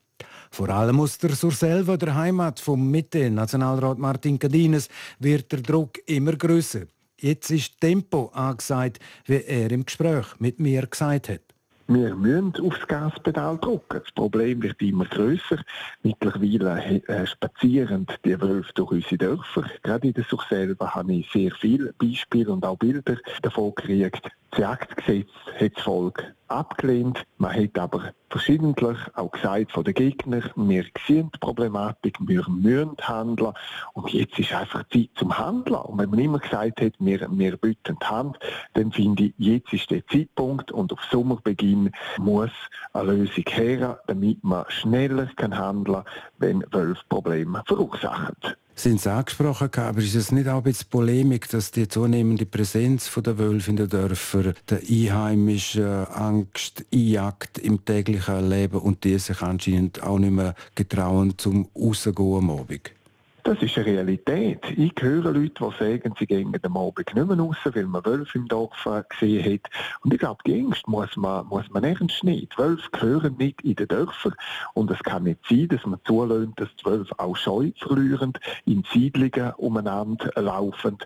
Vor 0.52 0.70
allem 0.70 1.00
aus 1.00 1.18
der 1.18 1.36
Surselva, 1.36 1.98
der 1.98 2.16
Heimat 2.16 2.60
vom 2.60 2.90
Mitte-Nationalrat 2.90 3.98
Martin 3.98 4.40
Cadines, 4.40 4.90
wird 5.20 5.52
der 5.52 5.62
Druck 5.62 6.00
immer 6.08 6.34
größer. 6.34 6.88
Jetzt 7.20 7.50
ist 7.50 7.82
Tempo 7.82 8.30
angesagt, 8.34 9.00
wie 9.26 9.42
er 9.42 9.72
im 9.72 9.86
Gespräch 9.86 10.40
mit 10.40 10.60
mir 10.60 10.86
gesagt 10.86 11.30
hat. 11.30 11.42
Wir 11.90 12.14
müssen 12.16 12.54
aufs 12.62 12.86
Gaspedal 12.86 13.58
drücken. 13.58 14.02
Das 14.04 14.12
Problem 14.12 14.62
wird 14.62 14.82
immer 14.82 15.06
grösser. 15.06 15.64
Mittlerweile 16.04 17.02
äh, 17.08 17.26
spazieren 17.26 18.06
die 18.26 18.40
Wölfe 18.42 18.74
durch 18.74 18.92
unsere 18.92 19.18
Dörfer. 19.18 19.64
Gerade 19.84 20.08
in 20.08 20.14
der 20.14 20.26
Such 20.26 20.50
selber 20.50 20.94
habe 20.94 21.14
ich 21.14 21.32
sehr 21.32 21.52
viele 21.52 21.94
Beispiele 21.94 22.52
und 22.52 22.66
auch 22.66 22.78
Bilder 22.78 23.16
davon 23.42 23.74
gekriegt. 23.74 24.22
Das 24.52 24.60
Jagdgesetz 24.60 25.30
hat 25.60 25.78
das 25.78 25.84
Volk 25.84 26.36
abgelehnt. 26.48 27.26
Man 27.38 27.54
hat 27.54 27.78
aber 27.78 28.14
verschiedentlich 28.30 28.98
auch 29.16 29.32
gesagt 29.32 29.72
von 29.72 29.84
den 29.84 29.94
Gegnern, 29.94 30.52
wir 30.56 30.86
sehen 31.06 31.32
die 31.34 31.40
Problematik, 31.40 32.18
wir 32.20 32.44
müssen 32.50 32.96
handeln 33.02 33.54
und 33.94 34.10
jetzt 34.10 34.38
ist 34.40 34.54
einfach 34.54 34.84
Zeit 34.90 35.10
zum 35.16 35.38
Handeln. 35.38 35.82
Und 35.82 36.00
wenn 36.00 36.10
man 36.10 36.20
immer 36.20 36.40
gesagt 36.40 36.82
hat, 36.82 36.94
wir, 37.00 37.28
wir 37.30 37.58
bieten 37.58 37.98
die 38.02 38.06
Hand, 38.06 38.38
dann 38.74 38.92
finde 38.92 39.24
ich, 39.24 39.34
jetzt 39.38 39.74
ist 39.74 39.92
der 39.92 40.06
Zeitpunkt 40.08 40.72
und 40.72 40.92
auf 40.94 41.04
Sommerbeginn 41.12 41.92
muss 42.18 42.52
eine 42.94 43.14
Lösung 43.14 43.46
her, 43.48 44.00
damit 44.08 44.44
man 44.44 44.66
schneller 44.70 45.30
handeln 45.40 45.96
kann, 45.96 46.06
wenn 46.38 46.66
Wölfe 46.72 47.04
Probleme 47.10 47.64
verursachen 47.66 48.36
sind 48.80 49.00
es 49.00 49.08
angesprochen, 49.08 49.70
aber 49.76 50.00
ist 50.00 50.16
es 50.16 50.32
nicht 50.32 50.48
auch 50.48 50.58
ein 50.58 50.64
bisschen 50.64 50.90
Polemik, 50.90 51.50
dass 51.50 51.72
die 51.72 51.88
zunehmende 51.88 52.46
Präsenz 52.46 53.12
der 53.14 53.38
Wölfe 53.38 53.72
in 53.72 53.78
den 53.78 53.90
Dörfern 53.90 54.54
der 54.70 54.82
einheimischen 54.88 56.06
Angst 56.06 56.86
einjagt 56.94 57.58
im 57.58 57.84
täglichen 57.84 58.50
Leben 58.50 58.80
und 58.80 59.04
die 59.04 59.18
sich 59.18 59.42
anscheinend 59.42 60.04
auch 60.04 60.20
nicht 60.20 60.32
mehr 60.32 60.54
getrauen 60.76 61.38
zum 61.38 61.68
Rausgehen 61.76 62.38
am 62.38 62.50
Abend? 62.52 62.97
Das 63.48 63.62
ist 63.62 63.78
eine 63.78 63.86
Realität. 63.86 64.60
Ich 64.76 64.92
höre 65.00 65.32
Leute, 65.32 65.54
die 65.64 65.80
sagen, 65.80 66.14
sie 66.20 66.28
gehen 66.28 66.54
am 66.62 66.76
Abend 66.76 67.16
nicht 67.16 67.28
mehr 67.28 67.40
raus, 67.40 67.56
weil 67.64 67.86
man 67.86 68.06
Wölfe 68.06 68.40
im 68.40 68.50
Dorf 68.50 68.86
äh, 68.86 69.04
gesehen 69.08 69.54
hat. 69.54 69.72
Und 70.04 70.14
ich 70.14 70.20
glaube, 70.20 70.44
die 70.46 70.60
Ängste 70.60 70.92
muss 70.92 71.16
man, 71.16 71.48
muss 71.48 71.64
man 71.70 71.86
ernst 71.86 72.26
nehmen. 72.26 72.50
Die 72.52 72.58
Wölfe 72.58 72.90
gehören 72.92 73.38
nicht 73.38 73.62
in 73.62 73.78
den 73.78 73.88
Dörfern. 73.88 74.36
Und 74.74 74.92
es 74.92 75.00
kann 75.00 75.24
nicht 75.24 75.40
sein, 75.50 75.70
dass 75.70 75.86
man 75.86 76.02
zulässt, 76.04 76.52
dass 76.58 76.76
die 76.76 76.86
Wölfe 76.88 77.18
auch 77.18 77.38
Scheu 77.38 77.72
verlieren, 77.78 78.34
in 78.66 78.84
Siedlungen 78.92 79.54
umeinander 79.54 80.30
laufen. 80.36 80.98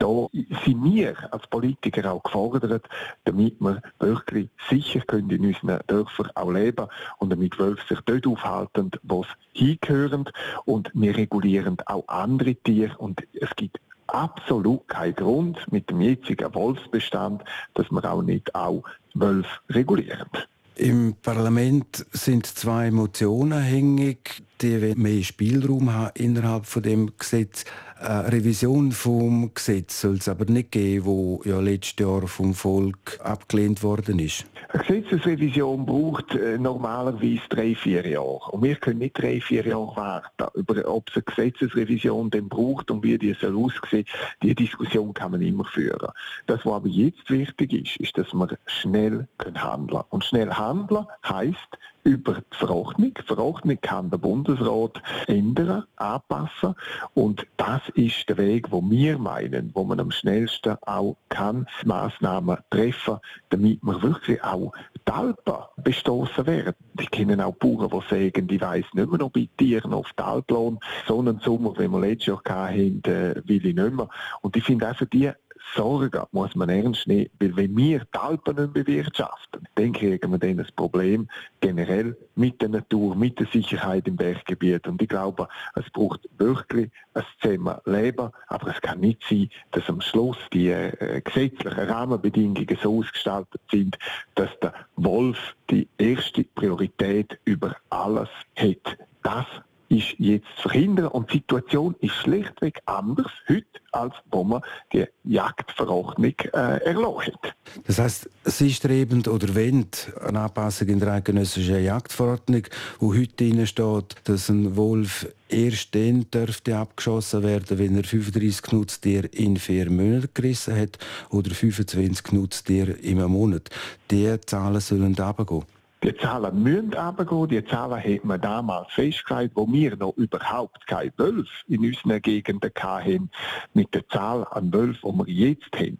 Da 0.00 0.26
sind 0.64 0.82
wir 0.82 1.32
als 1.32 1.46
Politiker 1.46 2.12
auch 2.12 2.24
gefordert, 2.24 2.88
damit 3.22 3.60
wir 3.60 3.80
wirklich 4.00 4.48
sicher 4.68 4.98
können 5.02 5.30
in 5.30 5.46
unseren 5.46 5.78
Dörfern 5.86 6.30
auch 6.34 6.50
leben 6.50 6.88
und 7.18 7.30
damit 7.30 7.56
Wölfe 7.60 7.86
sich 7.86 8.00
dort 8.00 8.26
aufhalten, 8.26 8.90
wo 9.04 9.22
sie 9.54 9.76
hingehören. 9.78 10.28
Und 10.64 10.90
wir 10.92 11.16
regulieren 11.16 11.76
auch 11.86 12.06
andere 12.08 12.54
Tiere 12.54 12.96
und 12.98 13.22
es 13.32 13.50
gibt 13.56 13.78
absolut 14.06 14.86
keinen 14.88 15.14
Grund 15.14 15.58
mit 15.72 15.90
dem 15.90 16.00
jetzigen 16.00 16.54
Wolfsbestand, 16.54 17.42
dass 17.74 17.90
wir 17.90 18.04
auch 18.04 18.22
nicht 18.22 18.54
auch 18.54 18.82
Wölfe 19.14 19.48
regulieren. 19.70 20.28
Im 20.76 21.14
Parlament 21.22 22.04
sind 22.10 22.46
zwei 22.46 22.90
Motionen 22.90 23.62
hängig, 23.62 24.42
die 24.64 24.94
mehr 24.96 25.22
Spielraum 25.22 25.92
haben 25.92 26.12
innerhalb 26.14 26.66
von 26.66 26.82
dem 26.82 27.12
Gesetz. 27.18 27.64
Eine 28.00 28.32
Revision 28.32 28.92
vom 28.92 29.52
Gesetz 29.54 30.00
soll 30.00 30.16
es 30.16 30.28
aber 30.28 30.46
nicht 30.46 30.72
geben, 30.72 31.04
wo 31.04 31.42
ja 31.44 31.60
letztes 31.60 32.04
Jahr 32.04 32.26
vom 32.26 32.54
Volk 32.54 33.18
abgelehnt 33.22 33.82
worden 33.82 34.18
ist. 34.18 34.46
Eine 34.70 34.82
Gesetzesrevision 34.82 35.86
braucht 35.86 36.34
äh, 36.34 36.58
normalerweise 36.58 37.42
drei, 37.48 37.74
vier 37.74 38.06
Jahre. 38.06 38.50
Und 38.50 38.62
wir 38.62 38.76
können 38.76 38.98
nicht 38.98 39.20
drei, 39.20 39.40
vier 39.40 39.66
Jahre 39.66 39.96
warten. 39.96 40.58
Über 40.58 40.86
ob 40.88 41.08
es 41.08 41.16
eine 41.16 41.22
Gesetzesrevision 41.22 42.30
denn 42.30 42.48
braucht 42.48 42.90
und 42.90 43.04
wie 43.04 43.18
die 43.18 43.34
soll 43.34 43.56
aussehen, 43.56 44.06
die 44.42 44.54
Diskussion 44.54 45.14
kann 45.14 45.32
man 45.32 45.42
immer 45.42 45.64
führen. 45.64 46.08
Das, 46.46 46.64
was 46.64 46.72
aber 46.72 46.88
jetzt 46.88 47.30
wichtig 47.30 47.72
ist, 47.72 47.96
ist, 47.98 48.18
dass 48.18 48.32
wir 48.32 48.58
schnell 48.66 49.28
handeln 49.38 49.88
können. 49.88 50.04
Und 50.10 50.24
schnell 50.24 50.50
handeln 50.50 51.06
heisst, 51.28 51.78
über 52.04 52.34
die 52.34 52.56
Verordnung. 52.56 53.14
Die 53.14 53.22
Verordnung 53.22 53.78
kann 53.80 54.10
der 54.10 54.18
Bundesrat 54.54 55.02
ändern, 55.26 55.84
anpassen 55.96 56.74
und 57.14 57.46
das 57.56 57.82
ist 57.94 58.28
der 58.28 58.36
Weg, 58.38 58.70
wo 58.70 58.82
wir 58.88 59.18
meinen, 59.18 59.70
wo 59.74 59.84
man 59.84 60.00
am 60.00 60.10
schnellsten 60.10 60.76
auch 60.82 61.16
kann 61.28 61.66
Maßnahmen 61.84 62.58
treffen, 62.70 63.18
damit 63.50 63.82
man 63.82 64.02
wirklich 64.02 64.42
auch 64.42 64.72
die 65.06 65.12
Alpen 65.12 65.54
bestoßen 65.76 66.46
werden. 66.46 66.74
Ich 66.98 67.10
kenne 67.10 67.44
auch 67.44 67.54
Bauern, 67.54 67.90
die 67.90 68.14
sagen, 68.14 68.46
die 68.46 68.60
weiss 68.60 68.86
nicht 68.92 69.10
mehr, 69.10 69.20
ob 69.20 69.36
ich 69.36 69.50
Tieren 69.56 69.92
auf 69.92 70.12
die 70.18 70.22
Alp 70.22 70.50
lohne. 70.50 70.78
So 71.06 71.18
einen 71.18 71.40
Sommer, 71.40 71.74
wie 71.78 71.88
wir 71.88 72.00
letztes 72.00 72.26
Jahr 72.26 72.42
hatten, 72.44 73.02
äh, 73.04 73.42
will 73.44 73.66
ich 73.66 73.74
nicht 73.74 73.92
mehr. 73.92 74.08
Und 74.40 74.56
ich 74.56 74.64
finde 74.64 74.88
einfach, 74.88 75.06
die 75.06 75.30
Sorgen 75.74 76.22
muss 76.32 76.54
man 76.54 76.68
ernst 76.68 77.06
nehmen, 77.06 77.30
weil 77.40 77.56
wenn 77.56 77.76
wir 77.76 78.00
die 78.00 78.18
Alpen 78.18 78.56
nicht 78.56 78.72
bewirtschaften, 78.74 79.66
dann 79.74 79.92
kriegen 79.92 80.30
wir 80.30 80.38
dann 80.38 80.60
ein 80.60 80.66
Problem 80.76 81.28
generell 81.60 82.16
mit 82.36 82.60
der 82.60 82.68
Natur, 82.68 83.14
mit 83.16 83.38
der 83.38 83.46
Sicherheit 83.46 84.06
im 84.06 84.16
Berggebiet. 84.16 84.86
Und 84.86 85.00
ich 85.02 85.08
glaube, 85.08 85.48
es 85.74 85.88
braucht 85.90 86.28
wirklich 86.38 86.90
ein 87.14 87.24
Zusammenleben, 87.40 88.30
aber 88.48 88.68
es 88.68 88.80
kann 88.80 89.00
nicht 89.00 89.22
sein, 89.28 89.48
dass 89.72 89.88
am 89.88 90.00
Schluss 90.00 90.38
die 90.52 90.70
äh, 90.70 91.20
gesetzlichen 91.22 91.78
Rahmenbedingungen 91.78 92.78
so 92.82 92.98
ausgestaltet 92.98 93.60
sind, 93.70 93.98
dass 94.34 94.50
der 94.60 94.74
Wolf 94.96 95.56
die 95.70 95.88
erste 95.98 96.44
Priorität 96.44 97.38
über 97.44 97.76
alles 97.90 98.28
hat. 98.56 98.98
Das 99.22 99.46
ist 99.88 100.14
jetzt 100.18 100.46
zu 100.56 100.68
verhindern 100.68 101.08
und 101.08 101.32
die 101.32 101.38
Situation 101.38 101.94
ist 102.00 102.14
schlichtweg 102.14 102.80
anders 102.86 103.30
heute, 103.48 103.66
als 103.92 104.14
wo 104.30 104.44
man 104.44 104.62
die 104.92 105.06
Jagdverordnung 105.24 106.34
äh, 106.52 106.78
erlassen 106.84 107.34
hat. 107.42 107.54
Das 107.86 107.98
heißt, 107.98 108.30
Sie 108.44 108.72
streben 108.72 109.26
oder 109.26 109.54
wollen 109.54 109.86
eine 110.26 110.40
Anpassung 110.40 110.88
in 110.88 111.00
der 111.00 111.12
eidgenössischen 111.12 111.82
Jagdverordnung, 111.82 112.62
wo 112.98 113.14
heute 113.14 113.34
drin 113.36 113.66
steht, 113.66 114.16
dass 114.24 114.48
ein 114.48 114.76
Wolf 114.76 115.26
erst 115.48 115.94
dann 115.94 116.26
dürfte 116.30 116.76
abgeschossen 116.76 117.42
werden, 117.42 117.78
wenn 117.78 117.96
er 117.96 118.04
35 118.04 118.72
Nutztiere 118.72 119.26
in 119.28 119.56
vier 119.56 119.90
Monaten 119.90 120.30
gerissen 120.34 120.76
hat 120.76 120.98
oder 121.30 121.54
25 121.54 122.32
Nutztiere 122.32 122.92
im 122.92 123.22
Monat. 123.30 123.70
Die 124.10 124.36
Zahlen 124.46 124.80
sollen 124.80 125.14
runtergehen. 125.14 125.64
Die 126.04 126.14
Zahlen 126.18 126.62
müssen 126.62 126.92
runtergehen. 126.92 127.48
Die 127.48 127.64
Zahlen 127.64 127.98
hat 127.98 128.24
man 128.26 128.38
damals 128.38 128.92
festgelegt, 128.92 129.52
wo 129.54 129.66
wir 129.72 129.96
noch 129.96 130.14
überhaupt 130.18 130.86
keine 130.86 131.10
Wölfe 131.16 131.48
in 131.66 131.80
unseren 131.80 132.20
Gegenden 132.20 132.70
hatten. 132.78 133.30
Mit 133.72 133.94
der 133.94 134.06
Zahl 134.10 134.46
an 134.50 134.70
Wölfen, 134.70 135.12
die 135.12 135.26
wir 135.26 135.48
jetzt 135.48 135.74
haben, 135.74 135.98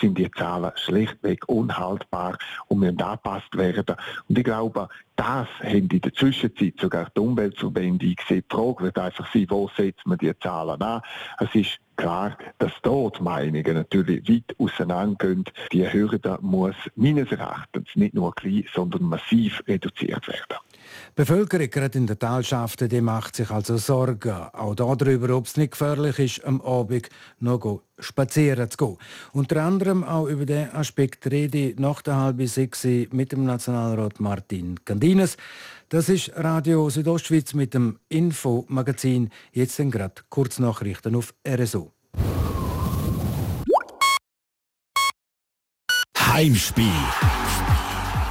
sind 0.00 0.18
die 0.18 0.28
Zahlen 0.32 0.72
schlichtweg 0.74 1.48
unhaltbar 1.48 2.36
und 2.66 2.80
müssen 2.80 3.00
angepasst 3.00 3.56
werden. 3.56 3.94
Und 4.28 4.36
ich 4.36 4.44
glaube, 4.44 4.88
das 5.14 5.46
haben 5.62 5.88
in 5.88 6.00
der 6.00 6.12
Zwischenzeit 6.12 6.74
sogar 6.80 7.10
die 7.16 7.20
Umweltverbände 7.20 8.06
eingesehen. 8.06 8.42
Die 8.50 8.56
Frage 8.56 8.82
wird 8.82 8.98
einfach 8.98 9.32
sein, 9.32 9.46
wo 9.50 9.70
setzt 9.76 10.04
man 10.04 10.18
die 10.18 10.36
Zahlen 10.40 10.82
an? 10.82 11.00
Es 11.38 11.54
ist 11.54 11.78
klar, 11.96 12.36
dass 12.58 12.72
dort 12.82 13.20
Meinungen 13.20 13.74
natürlich 13.74 14.28
weit 14.28 14.56
auseinandergehen. 14.58 15.44
Die 15.72 15.90
Hürde 15.90 16.38
muss 16.40 16.76
meines 16.96 17.30
Erachtens 17.30 17.88
nicht 17.94 18.14
nur 18.14 18.34
klein, 18.34 18.64
sondern 18.72 19.04
massiv 19.04 19.62
reduziert 19.66 20.26
werden. 20.28 20.58
Die 21.10 21.14
Bevölkerung 21.16 21.70
gerade 21.70 21.98
in 21.98 22.06
den 22.06 22.18
Talschaften 22.18 22.88
die 22.88 23.00
macht 23.00 23.36
sich 23.36 23.50
also 23.50 23.76
Sorgen, 23.76 24.32
auch 24.52 24.74
darüber, 24.74 25.34
ob 25.36 25.46
es 25.46 25.56
nicht 25.56 25.72
gefährlich 25.72 26.18
ist, 26.18 26.44
am 26.44 26.60
Abend 26.60 27.08
noch 27.40 27.82
spazieren 27.98 28.70
zu 28.70 28.76
gehen. 28.76 28.96
Unter 29.32 29.62
anderem 29.62 30.04
auch 30.04 30.26
über 30.26 30.46
den 30.46 30.70
Aspekt 30.70 31.26
rede 31.30 31.58
ich 31.58 31.78
nach 31.78 32.02
der 32.02 32.16
halben 32.16 32.46
sechs 32.46 32.84
mit 32.84 33.32
dem 33.32 33.44
Nationalrat 33.44 34.20
Martin 34.20 34.84
Candines. 34.84 35.36
Das 35.88 36.08
ist 36.08 36.32
Radio 36.34 36.90
Südostschweiz 36.90 37.54
mit 37.54 37.74
dem 37.74 37.98
Info-Magazin. 38.08 39.30
Jetzt 39.52 39.76
sind 39.76 39.90
gerade 39.90 40.14
Kurznachrichten 40.28 41.14
auf 41.14 41.34
RSO. 41.46 41.92
Heimspiel 46.18 46.90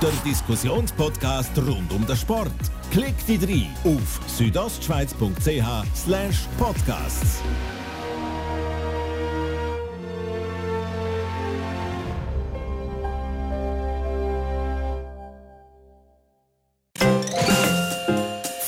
der 0.04 0.12
Diskussionspodcast 0.26 1.58
rund 1.60 1.94
um 1.94 2.06
den 2.06 2.18
Sport. 2.18 2.52
Klick 2.92 3.16
die 3.26 3.38
rein 3.38 3.74
auf 3.86 4.20
südostschweiz.ch 4.28 6.58
podcasts. 6.58 7.42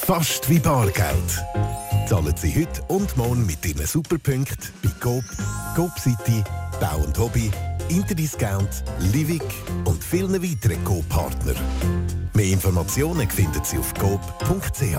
Fast 0.06 0.50
wie 0.50 0.60
Bargeld. 0.60 1.04
Zahlen 2.08 2.34
Sie 2.38 2.56
heute 2.56 2.82
und 2.88 3.18
morgen 3.18 3.46
mit 3.46 3.65
Ihren 3.65 3.86
Superpunkten 3.86 4.72
bei 4.82 4.89
Coop, 5.01 5.25
Coop 5.75 5.92
City, 6.00 6.42
Bau 6.80 7.00
und 7.00 7.18
Hobby 7.18 7.51
Interdiscount, 7.89 8.84
Livik 9.13 9.44
und 9.86 10.04
vielen 10.04 10.42
weiteren 10.42 10.84
Coop-Partnern. 10.84 11.56
Mehr 12.34 12.48
Informationen 12.51 13.30
finden 13.30 13.63
Sie 13.63 13.77
auf 13.77 13.94
coop.ch. 13.94 14.98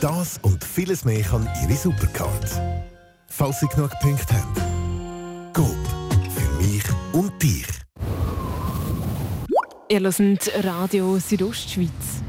Das 0.00 0.38
und 0.42 0.64
vieles 0.64 1.04
mehr 1.04 1.22
kann 1.22 1.48
Ihre 1.62 1.76
Supercard. 1.76 2.60
Falls 3.28 3.60
Sie 3.60 3.68
genug 3.68 3.90
Punkte 4.00 4.34
haben. 4.34 5.52
Coop. 5.52 5.76
Für 6.34 6.62
mich 6.62 6.82
und 7.12 7.42
dich. 7.42 7.66
Ihr 9.88 10.00
hört 10.00 10.64
Radio 10.64 11.18
Südostschweiz. 11.18 12.22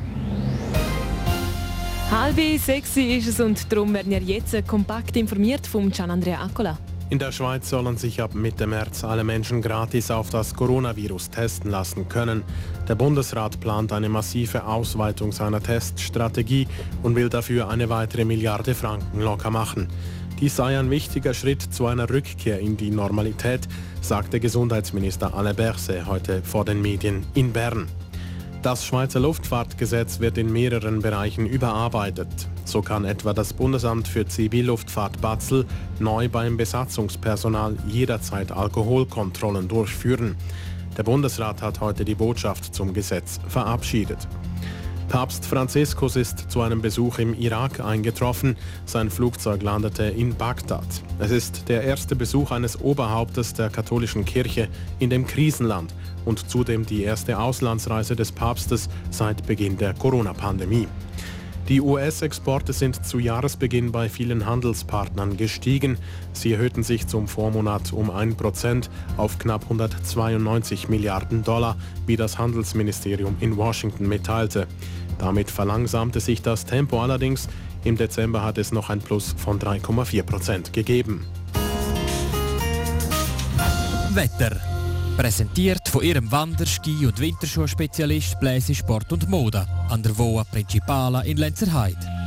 Halb 2.12 2.38
sechs 2.60 2.98
ist 2.98 3.28
es 3.28 3.40
und 3.40 3.72
darum 3.72 3.94
werden 3.94 4.12
wir 4.12 4.20
jetzt 4.20 4.68
kompakt 4.68 5.16
informiert 5.16 5.66
vom 5.66 5.92
Gian 5.92 6.12
Andrea 6.12 6.44
Accola. 6.44 6.78
In 7.12 7.20
der 7.20 7.34
Schweiz 7.34 7.70
sollen 7.70 7.98
sich 7.98 8.22
ab 8.22 8.36
Mitte 8.36 8.66
März 8.66 9.04
alle 9.04 9.26
Menschen 9.26 9.62
gratis 9.62 10.10
auf 10.10 10.30
das 10.30 10.54
Coronavirus 10.54 11.30
testen 11.30 11.70
lassen 11.70 12.08
können. 12.08 12.42
Der 12.88 12.96
Bundesrat 12.96 13.60
plant 13.60 13.92
eine 13.92 14.08
massive 14.08 14.64
Ausweitung 14.64 15.34
seiner 15.34 15.62
Teststrategie 15.62 16.70
und 17.04 17.18
will 17.18 17.28
dafür 17.28 17.68
eine 17.68 17.90
weitere 17.90 18.24
Milliarde 18.24 18.74
Franken 18.74 19.20
locker 19.20 19.52
machen. 19.52 19.90
Dies 20.40 20.56
sei 20.56 20.80
ein 20.80 20.90
wichtiger 20.90 21.34
Schritt 21.34 21.62
zu 21.62 21.86
einer 21.86 22.10
Rückkehr 22.10 22.62
in 22.62 22.78
die 22.78 22.92
Normalität, 22.92 23.68
sagte 24.00 24.40
Gesundheitsminister 24.40 25.34
Alain 25.34 25.58
Berset 25.58 26.06
heute 26.06 26.42
vor 26.42 26.64
den 26.64 26.82
Medien 26.82 27.26
in 27.34 27.52
Bern. 27.52 27.90
Das 28.62 28.86
Schweizer 28.86 29.20
Luftfahrtgesetz 29.20 30.20
wird 30.20 30.38
in 30.38 30.54
mehreren 30.54 31.02
Bereichen 31.02 31.48
überarbeitet. 31.48 32.28
So 32.64 32.84
kann 32.84 33.06
etwa 33.06 33.34
das 33.34 33.54
Bundesamt 33.54 34.08
für 34.08 34.28
Zivilluftfahrt 34.28 35.20
Basel 35.20 35.66
neu 36.00 36.30
beim 36.30 36.58
Besatzungspersonal 36.58 37.76
jederzeit 37.88 38.52
Alkoholkontrollen 38.52 39.68
durchführen. 39.68 40.36
Der 40.96 41.02
Bundesrat 41.02 41.64
hat 41.64 41.82
heute 41.82 42.06
die 42.06 42.14
Botschaft 42.14 42.76
zum 42.76 42.94
Gesetz 42.94 43.40
verabschiedet. 43.48 44.28
Papst 45.12 45.46
Franziskus 45.46 46.16
ist 46.16 46.50
zu 46.50 46.62
einem 46.62 46.82
Besuch 46.82 47.20
im 47.20 47.34
Irak 47.34 47.82
eingetroffen. 47.82 48.56
Sein 48.86 49.10
Flugzeug 49.10 49.62
landete 49.62 50.04
in 50.04 50.36
Bagdad. 50.36 50.88
Es 51.20 51.32
ist 51.32 51.68
der 51.68 51.84
erste 51.84 52.16
Besuch 52.16 52.52
eines 52.52 52.80
Oberhauptes 52.80 53.54
der 53.54 53.70
katholischen 53.70 54.24
Kirche 54.24 54.70
in 55.00 55.10
dem 55.10 55.28
Krisenland 55.28 55.94
und 56.24 56.50
zudem 56.50 56.86
die 56.86 57.04
erste 57.04 57.38
Auslandsreise 57.40 58.16
des 58.16 58.32
Papstes 58.32 58.88
seit 59.10 59.46
Beginn 59.46 59.78
der 59.78 59.94
Corona-Pandemie. 59.96 60.88
Die 61.68 61.80
US-Exporte 61.80 62.74
sind 62.74 63.06
zu 63.06 63.20
Jahresbeginn 63.20 63.92
bei 63.92 64.10
vielen 64.10 64.46
Handelspartnern 64.46 65.38
gestiegen. 65.38 65.98
Sie 66.34 66.52
erhöhten 66.52 66.84
sich 66.84 67.08
zum 67.08 67.28
Vormonat 67.28 67.94
um 67.94 68.10
1% 68.10 68.90
auf 69.16 69.40
knapp 69.40 69.64
192 69.64 70.90
Milliarden 70.90 71.44
Dollar, 71.44 71.78
wie 72.08 72.18
das 72.18 72.38
Handelsministerium 72.38 73.38
in 73.40 73.58
Washington 73.58 74.08
mitteilte. 74.08 74.68
Damit 75.22 75.52
verlangsamte 75.52 76.20
sich 76.20 76.42
das 76.42 76.66
Tempo 76.66 77.00
allerdings. 77.00 77.48
Im 77.84 77.96
Dezember 77.96 78.44
hat 78.44 78.58
es 78.58 78.72
noch 78.72 78.90
ein 78.90 79.00
Plus 79.00 79.36
von 79.38 79.60
3,4% 79.60 80.72
gegeben. 80.72 81.28
Wetter 84.16 84.60
Präsentiert 85.16 85.88
von 85.88 86.04
ihrem 86.04 86.32
Wander-, 86.32 86.66
Ski- 86.66 87.06
und 87.06 87.20
Winterschuhspezialist 87.20 88.40
Bläse 88.40 88.74
Sport 88.74 89.14
und 89.14 89.30
Mode 89.30 89.68
an 89.90 90.02
der 90.02 90.18
Voa 90.18 90.44
Principala 90.44 91.22
in 91.22 91.38
Lenzerheide. 91.38 92.21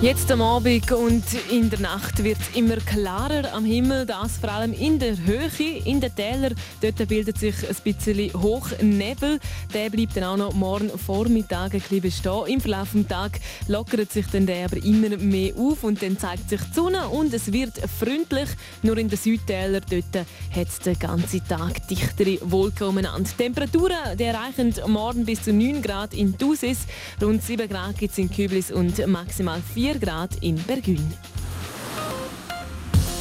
Jetzt 0.00 0.30
am 0.30 0.42
Abend 0.42 0.92
und 0.92 1.24
in 1.50 1.70
der 1.70 1.80
Nacht 1.80 2.22
wird 2.22 2.38
es 2.40 2.56
immer 2.56 2.76
klarer 2.76 3.52
am 3.52 3.64
Himmel, 3.64 4.06
das 4.06 4.36
vor 4.36 4.48
allem 4.48 4.72
in 4.72 5.00
der 5.00 5.16
Höhe, 5.16 5.78
in 5.84 6.00
den 6.00 6.14
Tälern. 6.14 6.54
Dort 6.80 7.08
bildet 7.08 7.36
sich 7.36 7.56
ein 7.68 7.74
bisschen 7.82 8.32
Hochnebel. 8.32 9.40
Der 9.74 9.90
bleibt 9.90 10.16
dann 10.16 10.22
auch 10.22 10.36
noch 10.36 10.54
morgen 10.54 10.96
Vormittag 10.96 11.74
ein 11.74 11.80
bisschen 11.80 12.00
bestehen. 12.00 12.46
Im 12.46 12.60
Verlauf 12.60 12.92
des 12.92 13.08
Tages 13.08 13.40
lockert 13.66 14.12
sich 14.12 14.26
dann 14.28 14.46
der 14.46 14.66
aber 14.66 14.76
immer 14.76 15.16
mehr 15.16 15.56
auf 15.56 15.82
und 15.82 16.00
dann 16.00 16.16
zeigt 16.16 16.48
sich 16.48 16.60
die 16.60 16.74
Sonne 16.74 17.08
und 17.08 17.34
es 17.34 17.52
wird 17.52 17.72
freundlich. 17.98 18.50
Nur 18.82 18.98
in 18.98 19.08
den 19.08 19.18
Südtälern 19.18 19.82
dort 19.90 20.26
hat 20.54 20.68
es 20.68 20.78
den 20.78 20.96
ganzen 20.96 21.42
Tag 21.48 21.88
dichtere 21.88 22.38
Wolken 22.42 22.86
umeinander. 22.86 23.28
Temperaturen 23.36 24.16
die 24.16 24.22
erreichen 24.22 24.72
morgen 24.86 25.24
bis 25.24 25.42
zu 25.42 25.52
9 25.52 25.82
Grad 25.82 26.14
in 26.14 26.38
Thusis, 26.38 26.86
rund 27.20 27.42
7 27.42 27.68
Grad 27.68 27.98
gibt 27.98 28.12
es 28.12 28.18
in 28.18 28.30
Küblis 28.30 28.70
und 28.70 29.04
maximal 29.08 29.60
4 29.74 29.87
4 29.88 29.98
Grad 30.00 30.36
in 30.42 30.56
Bergün. 30.66 31.14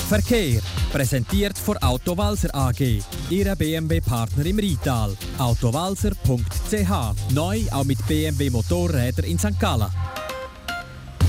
Verkehr 0.10 0.62
präsentiert 0.92 1.58
von 1.58 1.78
Autowalzer 1.78 2.54
AG, 2.54 3.02
Ihrer 3.30 3.56
BMW-Partner 3.56 4.46
im 4.46 4.60
Rital. 4.60 5.16
Autowalzer.ch 5.38 7.34
neu 7.34 7.62
auch 7.72 7.86
mit 7.86 8.06
BMW 8.06 8.50
Motorräder 8.50 9.24
in 9.24 9.40
St. 9.40 9.58
Gallen. 9.58 9.88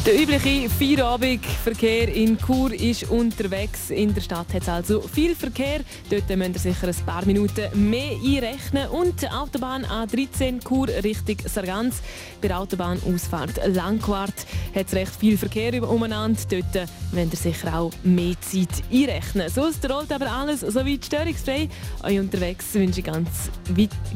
Der 0.08 0.18
übliche 0.18 0.70
Feierabendverkehr 0.70 2.08
in 2.08 2.38
Chur 2.38 2.72
ist 2.72 3.10
unterwegs. 3.10 3.90
In 3.90 4.14
der 4.14 4.22
Stadt 4.22 4.46
hat 4.54 4.62
es 4.62 4.68
also 4.70 5.02
viel 5.02 5.34
Verkehr. 5.34 5.80
Dort 6.08 6.34
müsst 6.34 6.64
ihr 6.64 6.72
sicher 6.72 6.88
ein 6.88 7.04
paar 7.04 7.26
Minuten 7.26 7.90
mehr 7.90 8.12
einrechnen. 8.12 8.88
Und 8.88 9.20
die 9.20 9.28
Autobahn 9.28 9.84
A13 9.84 10.66
Chur 10.66 10.88
Richtung 11.04 11.36
Sargans. 11.44 11.96
Bei 12.40 12.48
der 12.48 12.58
Autobahnausfahrt 12.58 13.60
Langquart 13.66 14.46
hat 14.74 14.86
es 14.86 14.94
recht 14.94 15.14
viel 15.14 15.36
Verkehr 15.36 15.86
umeinander. 15.86 16.40
Dort 16.48 16.88
müsst 17.12 17.44
ihr 17.44 17.52
sicher 17.52 17.78
auch 17.78 17.92
mehr 18.02 18.40
Zeit 18.40 18.82
einrechnen. 18.90 19.50
Sonst 19.50 19.86
rollt 19.90 20.10
aber 20.10 20.32
alles 20.32 20.60
soweit 20.60 21.04
störungsfrei. 21.04 21.68
Euch 22.02 22.18
unterwegs 22.18 22.72
wünsche 22.72 23.00
ich, 23.00 23.04
ganz, 23.04 23.50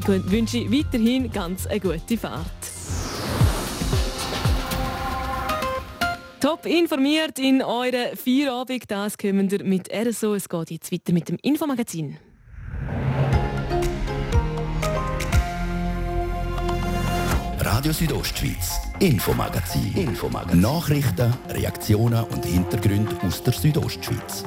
wünsche 0.07 0.57
ich 0.57 0.73
weiterhin 0.73 1.31
ganz 1.31 1.67
eine 1.67 1.81
gute 1.81 2.17
Fahrt. 2.17 2.82
Top 6.43 6.67
informiert 6.67 7.39
in 7.39 7.63
euren 7.63 8.17
Feierabend. 8.17 8.91
Das 8.91 9.17
kommen 9.17 9.49
wir 9.49 9.63
mit 9.63 9.89
RSO. 9.95 10.35
Es 10.35 10.49
geht 10.49 10.73
jetzt 10.73 10.91
weiter 10.91 11.13
mit 11.13 11.29
dem 11.29 11.39
Infomagazin. 11.41 12.19
Radio 17.61 17.93
Südostschweiz, 17.93 18.81
Infomagazin. 18.99 19.95
Infomagazin. 19.95 20.61
Nachrichten, 20.61 21.33
Reaktionen 21.49 22.25
und 22.25 22.45
Hintergründe 22.45 23.17
aus 23.25 23.41
der 23.45 23.53
Südostschweiz. 23.53 24.45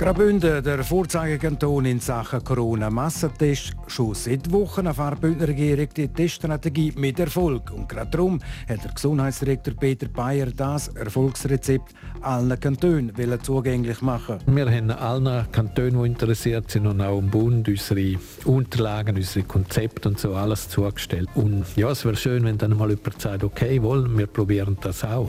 Graubünden, 0.00 0.64
der 0.64 0.82
Vorzeigekanton 0.82 1.84
in 1.84 2.00
Sachen 2.00 2.42
Corona-Massentest, 2.42 3.74
schon 3.86 4.14
seit 4.14 4.50
Wochen 4.50 4.86
erfährt 4.86 5.18
die 5.18 5.20
Bündner 5.20 5.48
Regierung 5.48 5.88
die 5.94 6.08
Teststrategie 6.08 6.94
mit 6.96 7.20
Erfolg. 7.20 7.70
Und 7.70 7.86
gerade 7.86 8.10
darum 8.10 8.40
hat 8.66 8.82
der 8.82 8.92
Gesundheitsdirektor 8.92 9.74
Peter 9.74 10.08
Bayer 10.08 10.46
das 10.56 10.88
Erfolgsrezept 10.88 11.92
allen 12.22 12.58
Kantonen 12.58 13.12
zugänglich 13.42 14.00
machen. 14.00 14.38
Wir 14.46 14.70
haben 14.70 14.90
allen 14.90 15.52
Kantonen, 15.52 16.02
die 16.02 16.08
interessiert 16.08 16.70
sind 16.70 16.86
und 16.86 17.02
auch 17.02 17.18
im 17.18 17.28
Bund 17.28 17.68
unsere 17.68 18.18
Unterlagen, 18.46 19.16
unsere 19.16 19.44
Konzepte 19.44 20.08
und 20.08 20.18
so 20.18 20.34
alles 20.34 20.70
zugestellt. 20.70 21.28
Und 21.34 21.66
ja, 21.76 21.90
es 21.90 22.06
wäre 22.06 22.16
schön, 22.16 22.44
wenn 22.44 22.56
dann 22.56 22.74
mal 22.74 22.88
jemand 22.88 23.20
sagt, 23.20 23.44
okay, 23.44 23.82
wollen 23.82 24.16
wir 24.16 24.28
probieren 24.28 24.78
das 24.80 25.04
auch. 25.04 25.28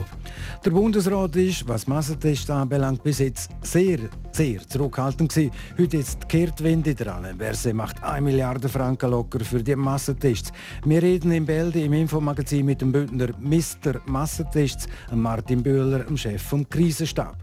Der 0.64 0.70
Bundesrat 0.70 1.36
ist, 1.36 1.68
was 1.68 1.86
Massentests 1.86 2.48
anbelangt, 2.48 3.02
bis 3.02 3.18
jetzt 3.18 3.50
sehr, 3.60 3.98
sehr 4.32 4.61
zurückhaltend 4.68 5.32
gewesen. 5.32 5.52
Heute 5.78 5.96
ist 5.96 6.18
die 6.22 6.26
Kehrtwende 6.26 6.94
dran. 6.94 7.26
Verse 7.38 7.72
macht 7.72 8.02
1 8.02 8.22
Milliarde 8.22 8.68
Franken 8.68 9.10
locker 9.10 9.40
für 9.40 9.62
die 9.62 9.76
Massentests. 9.76 10.52
Wir 10.84 11.02
reden 11.02 11.32
in 11.32 11.46
Bälde 11.46 11.80
im 11.80 11.92
Infomagazin 11.92 12.66
mit 12.66 12.80
dem 12.80 12.92
Bündner 12.92 13.28
Mr. 13.40 14.00
Massentests, 14.06 14.88
Martin 15.12 15.62
Bühler, 15.62 16.00
dem 16.00 16.16
Chef 16.16 16.42
vom 16.42 16.68
Krisenstab. 16.68 17.36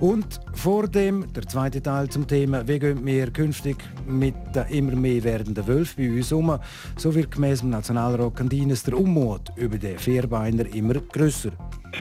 Und 0.00 0.40
vor 0.54 0.88
dem 0.88 1.32
der 1.32 1.46
zweite 1.48 1.82
Teil 1.82 2.08
zum 2.08 2.26
Thema, 2.26 2.66
wie 2.68 2.78
gehen 2.78 3.04
wir 3.04 3.30
künftig 3.30 3.76
mit 4.06 4.34
den 4.54 4.66
immer 4.68 4.96
mehr 4.96 5.22
werdenden 5.24 5.66
Wölfen 5.66 6.08
bei 6.08 6.16
uns 6.16 6.32
um. 6.32 6.58
So 6.96 7.14
wird 7.14 7.30
gemäß 7.30 7.60
dem 7.60 7.70
Nationalrat 7.70 8.36
Candines 8.36 8.82
der 8.82 8.98
Unmut 8.98 9.52
über 9.56 9.78
den 9.78 9.98
Vierbeiner 9.98 10.66
immer 10.74 10.94
grösser 10.94 11.52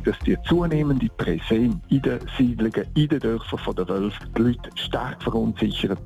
dass 0.03 0.19
die 0.19 0.37
zunehmende 0.43 1.07
Präsenz 1.17 1.75
in 1.89 2.01
den 2.01 2.19
Siedlungen, 2.37 2.85
in 2.95 3.07
den 3.07 3.19
Dörfern 3.19 3.75
der 3.75 3.87
Wölfe 3.87 4.27
die 4.37 4.41
Leute 4.41 4.69
stark 4.75 5.21
verunsichern. 5.21 5.97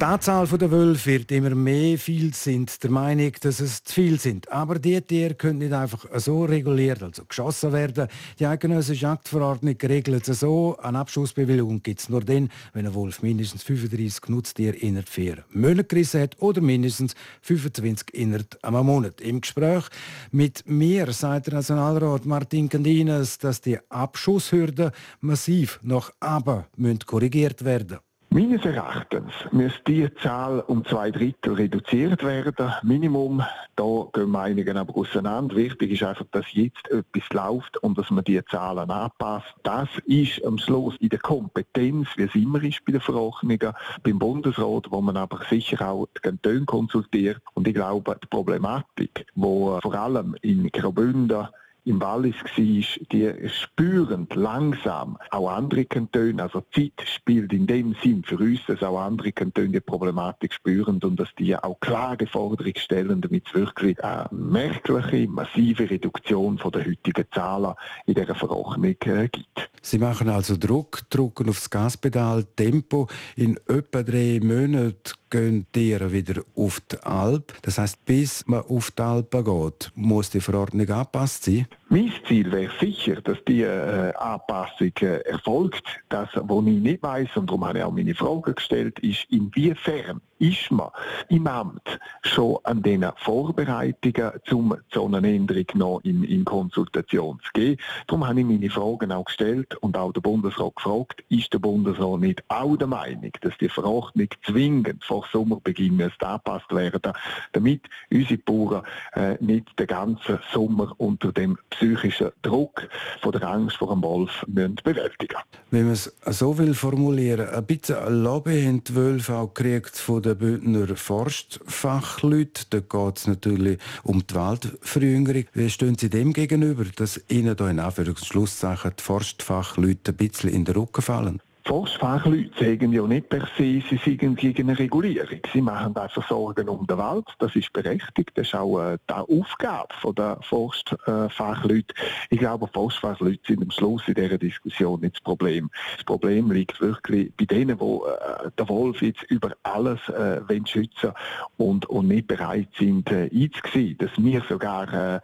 Die 0.00 0.04
Anzahl 0.04 0.46
der 0.46 0.70
Wölfe 0.70 1.10
wird 1.10 1.32
immer 1.32 1.56
mehr. 1.56 1.98
Viele 1.98 2.32
sind 2.32 2.84
der 2.84 2.90
Meinung, 2.90 3.32
dass 3.40 3.58
es 3.58 3.82
zu 3.82 3.94
viel 3.94 4.20
sind. 4.20 4.48
Aber 4.48 4.78
die 4.78 5.00
Tiere 5.00 5.34
können 5.34 5.58
nicht 5.58 5.72
einfach 5.72 6.06
so 6.18 6.44
reguliert, 6.44 7.02
also 7.02 7.24
geschossen 7.24 7.72
werden. 7.72 8.06
Die 8.38 8.46
eidgenössische 8.46 9.02
Jagdverordnung 9.02 9.74
regelt 9.82 10.28
es 10.28 10.38
so. 10.38 10.76
Eine 10.80 11.00
Abschussbewilligung 11.00 11.82
gibt 11.82 11.98
es 11.98 12.08
nur 12.08 12.20
dann, 12.20 12.48
wenn 12.74 12.86
ein 12.86 12.94
Wolf 12.94 13.22
mindestens 13.22 13.64
35 13.64 14.28
Nutztiere 14.28 14.76
innerhalb 14.76 15.08
vier 15.08 15.44
Monate 15.50 15.88
gerissen 15.88 16.20
hat 16.20 16.40
oder 16.40 16.60
mindestens 16.60 17.16
25 17.42 18.14
innerhalb 18.14 18.56
einem 18.62 18.86
Monat. 18.86 19.20
Im 19.20 19.40
Gespräch 19.40 19.82
mit 20.30 20.62
mir 20.64 21.12
sagt 21.12 21.48
der 21.48 21.54
Nationalrat 21.54 22.24
Martin 22.24 22.68
Candines, 22.68 23.38
dass 23.38 23.60
die 23.60 23.80
Abschusshürden 23.88 24.92
massiv 25.20 25.80
nach 25.82 26.12
aber 26.20 26.68
korrigiert 27.04 27.64
werden 27.64 27.98
Meines 28.30 28.62
Erachtens 28.62 29.32
müsste 29.52 29.80
diese 29.86 30.14
Zahl 30.16 30.60
um 30.60 30.84
zwei 30.84 31.10
Drittel 31.10 31.54
reduziert 31.54 32.22
werden. 32.22 32.74
Minimum, 32.82 33.42
da 33.74 34.06
gehen 34.12 34.28
Meinungen 34.28 34.76
aber 34.76 34.98
auseinander. 34.98 35.56
Wichtig 35.56 35.92
ist 35.92 36.02
einfach, 36.02 36.26
dass 36.32 36.52
jetzt 36.52 36.90
etwas 36.90 37.30
läuft 37.32 37.78
und 37.78 37.96
dass 37.96 38.10
man 38.10 38.24
die 38.24 38.44
Zahlen 38.44 38.90
anpasst. 38.90 39.54
Das 39.62 39.88
ist 40.04 40.44
am 40.44 40.58
Schluss 40.58 40.94
in 41.00 41.08
der 41.08 41.20
Kompetenz, 41.20 42.08
wie 42.16 42.24
es 42.24 42.34
immer 42.34 42.62
ist 42.62 42.84
bei 42.84 42.92
den 42.92 43.00
Verordnungen, 43.00 43.72
beim 44.02 44.18
Bundesrat, 44.18 44.90
wo 44.90 45.00
man 45.00 45.16
aber 45.16 45.40
sicher 45.48 45.88
auch 45.88 46.06
die 46.14 46.20
Kantone 46.20 46.66
konsultiert. 46.66 47.40
Und 47.54 47.66
ich 47.66 47.74
glaube, 47.74 48.14
die 48.22 48.26
Problematik, 48.26 49.26
wo 49.36 49.80
vor 49.80 49.94
allem 49.94 50.36
in 50.42 50.70
Graubünden 50.70 51.48
im 51.88 52.00
Wallis 52.00 52.36
war, 52.36 53.06
die 53.12 53.48
spüren 53.48 54.28
langsam 54.34 55.16
auch 55.30 55.48
andere 55.48 55.86
Kantone, 55.86 56.42
also 56.42 56.62
Zeit 56.74 56.92
spielt 57.04 57.52
in 57.52 57.66
dem 57.66 57.94
Sinn 58.02 58.22
für 58.24 58.36
uns, 58.36 58.60
dass 58.66 58.82
auch 58.82 58.98
andere 58.98 59.32
Kantone 59.32 59.68
die 59.68 59.80
Problematik 59.80 60.52
spüren 60.52 61.00
und 61.02 61.18
dass 61.18 61.28
die 61.38 61.56
auch 61.56 61.80
klare 61.80 62.26
Forderungen 62.26 62.76
stellen, 62.76 63.20
damit 63.20 63.46
es 63.48 63.54
wirklich 63.54 64.02
eine 64.04 64.28
merkliche, 64.30 65.28
massive 65.28 65.88
Reduktion 65.88 66.58
von 66.58 66.72
der 66.72 66.84
heutigen 66.84 67.24
Zahlen 67.32 67.74
in 68.06 68.14
dieser 68.14 68.34
Verordnung 68.34 68.84
äh, 68.84 69.28
gibt. 69.28 69.70
Sie 69.80 69.98
machen 69.98 70.28
also 70.28 70.56
Druck, 70.56 71.08
drucken 71.08 71.48
aufs 71.48 71.70
Gaspedal, 71.70 72.44
Tempo. 72.56 73.08
In 73.36 73.58
etwa 73.68 74.02
drei 74.02 74.40
Monaten 74.42 75.14
gehen 75.30 75.66
Tiere 75.72 76.12
wieder 76.12 76.42
auf 76.54 76.80
die 76.80 76.98
Alp. 77.02 77.54
Das 77.62 77.78
heißt, 77.78 78.04
bis 78.04 78.46
man 78.46 78.62
auf 78.62 78.90
die 78.90 79.02
Alpen 79.02 79.44
geht, 79.44 79.92
muss 79.94 80.30
die 80.30 80.40
Verordnung 80.40 80.88
angepasst 80.88 81.44
sein? 81.44 81.66
Mein 81.90 82.12
Ziel 82.26 82.52
wäre 82.52 82.70
sicher, 82.78 83.22
dass 83.22 83.42
die 83.46 83.62
äh, 83.62 84.12
Anpassung 84.14 84.92
äh, 85.00 85.20
erfolgt. 85.20 85.84
Das, 86.10 86.28
was 86.34 86.66
ich 86.66 86.80
nicht 86.80 87.02
weiß 87.02 87.30
und 87.36 87.48
darum 87.48 87.64
habe 87.64 87.78
ich 87.78 87.84
auch 87.84 87.92
meine 87.92 88.14
Frage 88.14 88.52
gestellt, 88.52 88.98
ist, 88.98 89.24
inwiefern 89.30 90.20
ist 90.38 90.70
man 90.70 90.90
im 91.28 91.46
Amt 91.46 91.98
schon 92.22 92.58
an 92.64 92.82
den 92.82 93.04
Vorbereitungen 93.16 94.32
zum 94.44 94.76
Zonenänderung 94.90 95.66
noch 95.74 96.00
in, 96.04 96.24
in 96.24 96.44
Konsultation 96.44 97.40
zu 97.42 97.50
gehen. 97.54 97.78
Darum 98.06 98.26
habe 98.26 98.40
ich 98.40 98.46
meine 98.46 98.70
Fragen 98.70 99.10
auch 99.10 99.24
gestellt 99.24 99.74
und 99.76 99.96
auch 99.96 100.12
der 100.12 100.20
Bundesrat 100.20 100.76
gefragt, 100.76 101.24
ist 101.28 101.52
der 101.52 101.58
Bundesrat 101.58 102.20
nicht 102.20 102.44
auch 102.48 102.76
der 102.76 102.86
Meinung, 102.86 103.32
dass 103.40 103.56
die 103.58 103.68
Verordnung 103.68 104.28
zwingend 104.44 105.04
vor 105.04 105.24
Sommerbeginn 105.32 106.00
angepasst 106.02 106.70
werden, 106.70 107.12
damit 107.52 107.82
unsere 108.12 108.38
Bauern 108.38 108.84
äh, 109.14 109.36
nicht 109.40 109.78
den 109.78 109.86
ganzen 109.86 110.38
Sommer 110.52 110.92
unter 110.98 111.32
dem 111.32 111.58
psychischen 111.78 112.30
Druck 112.42 112.88
von 113.20 113.32
der 113.32 113.42
Angst 113.44 113.76
vor 113.76 113.88
dem 113.88 114.02
Wolf 114.02 114.44
bewältigen 114.46 115.36
Wenn 115.70 115.84
man 115.84 115.92
es 115.92 116.12
so 116.26 116.58
will 116.58 116.74
formulieren, 116.74 117.48
ein 117.48 117.66
bisschen 117.66 118.22
Lobby 118.22 118.64
haben 118.64 118.82
die 118.84 118.94
Wölfe 118.94 119.36
auch 119.36 119.54
gekriegt 119.54 119.96
von 119.96 120.22
den 120.22 120.36
Bündner 120.38 120.96
Forstfachleuten. 120.96 122.66
Da 122.70 122.80
geht 122.80 123.18
es 123.18 123.26
natürlich 123.26 123.78
um 124.02 124.26
die 124.26 124.34
Waldverjüngerung. 124.34 125.44
Wie 125.52 125.70
stehen 125.70 125.96
Sie 125.96 126.10
dem 126.10 126.32
gegenüber, 126.32 126.84
dass 126.96 127.20
Ihnen 127.28 127.56
da 127.56 127.70
in 127.70 127.80
Anführungsschlusszeichen 127.80 128.92
die 128.98 129.02
Forstfachleute 129.02 130.12
ein 130.12 130.16
bisschen 130.16 130.50
in 130.50 130.64
den 130.64 130.74
Rücken 130.74 131.02
fallen? 131.02 131.40
Forstfachleute 131.68 132.64
sagen 132.64 132.94
ja 132.94 133.06
nicht 133.06 133.28
per 133.28 133.46
se, 133.58 133.82
sie 133.90 134.00
seien 134.02 134.34
gegen 134.36 134.70
eine 134.70 134.78
Regulierung. 134.78 135.40
Sie 135.52 135.60
machen 135.60 135.94
einfach 135.94 136.26
Sorgen 136.26 136.66
um 136.66 136.86
den 136.86 136.96
Wald. 136.96 137.26
Das 137.40 137.54
ist 137.54 137.74
berechtigt. 137.74 138.30
Das 138.36 138.46
ist 138.46 138.54
auch 138.54 138.80
äh, 138.80 138.96
die 139.06 139.12
Aufgabe 139.12 140.14
der 140.16 140.38
Forstfachleute. 140.40 141.94
Ich 142.30 142.38
glaube, 142.38 142.70
Forstfachleute 142.72 143.42
sind 143.46 143.62
am 143.62 143.70
Schluss 143.70 144.00
in 144.08 144.14
dieser 144.14 144.38
Diskussion 144.38 145.02
nicht 145.02 145.16
das 145.16 145.20
Problem. 145.20 145.68
Das 145.96 146.04
Problem 146.04 146.50
liegt 146.50 146.80
wirklich 146.80 147.34
bei 147.36 147.44
denen, 147.44 147.78
die 147.78 147.84
äh, 147.84 148.50
den 148.58 148.68
Wolf 148.70 149.02
jetzt 149.02 149.24
über 149.24 149.52
alles 149.62 150.00
äh, 150.08 150.40
schützen 150.64 151.12
und, 151.58 151.84
und 151.90 152.08
nicht 152.08 152.28
bereit 152.28 152.70
sind, 152.78 153.10
äh, 153.10 153.28
einzusehen, 153.30 153.98
dass 153.98 154.12
wir 154.16 154.42
sogar 154.48 154.90
äh, 155.16 155.20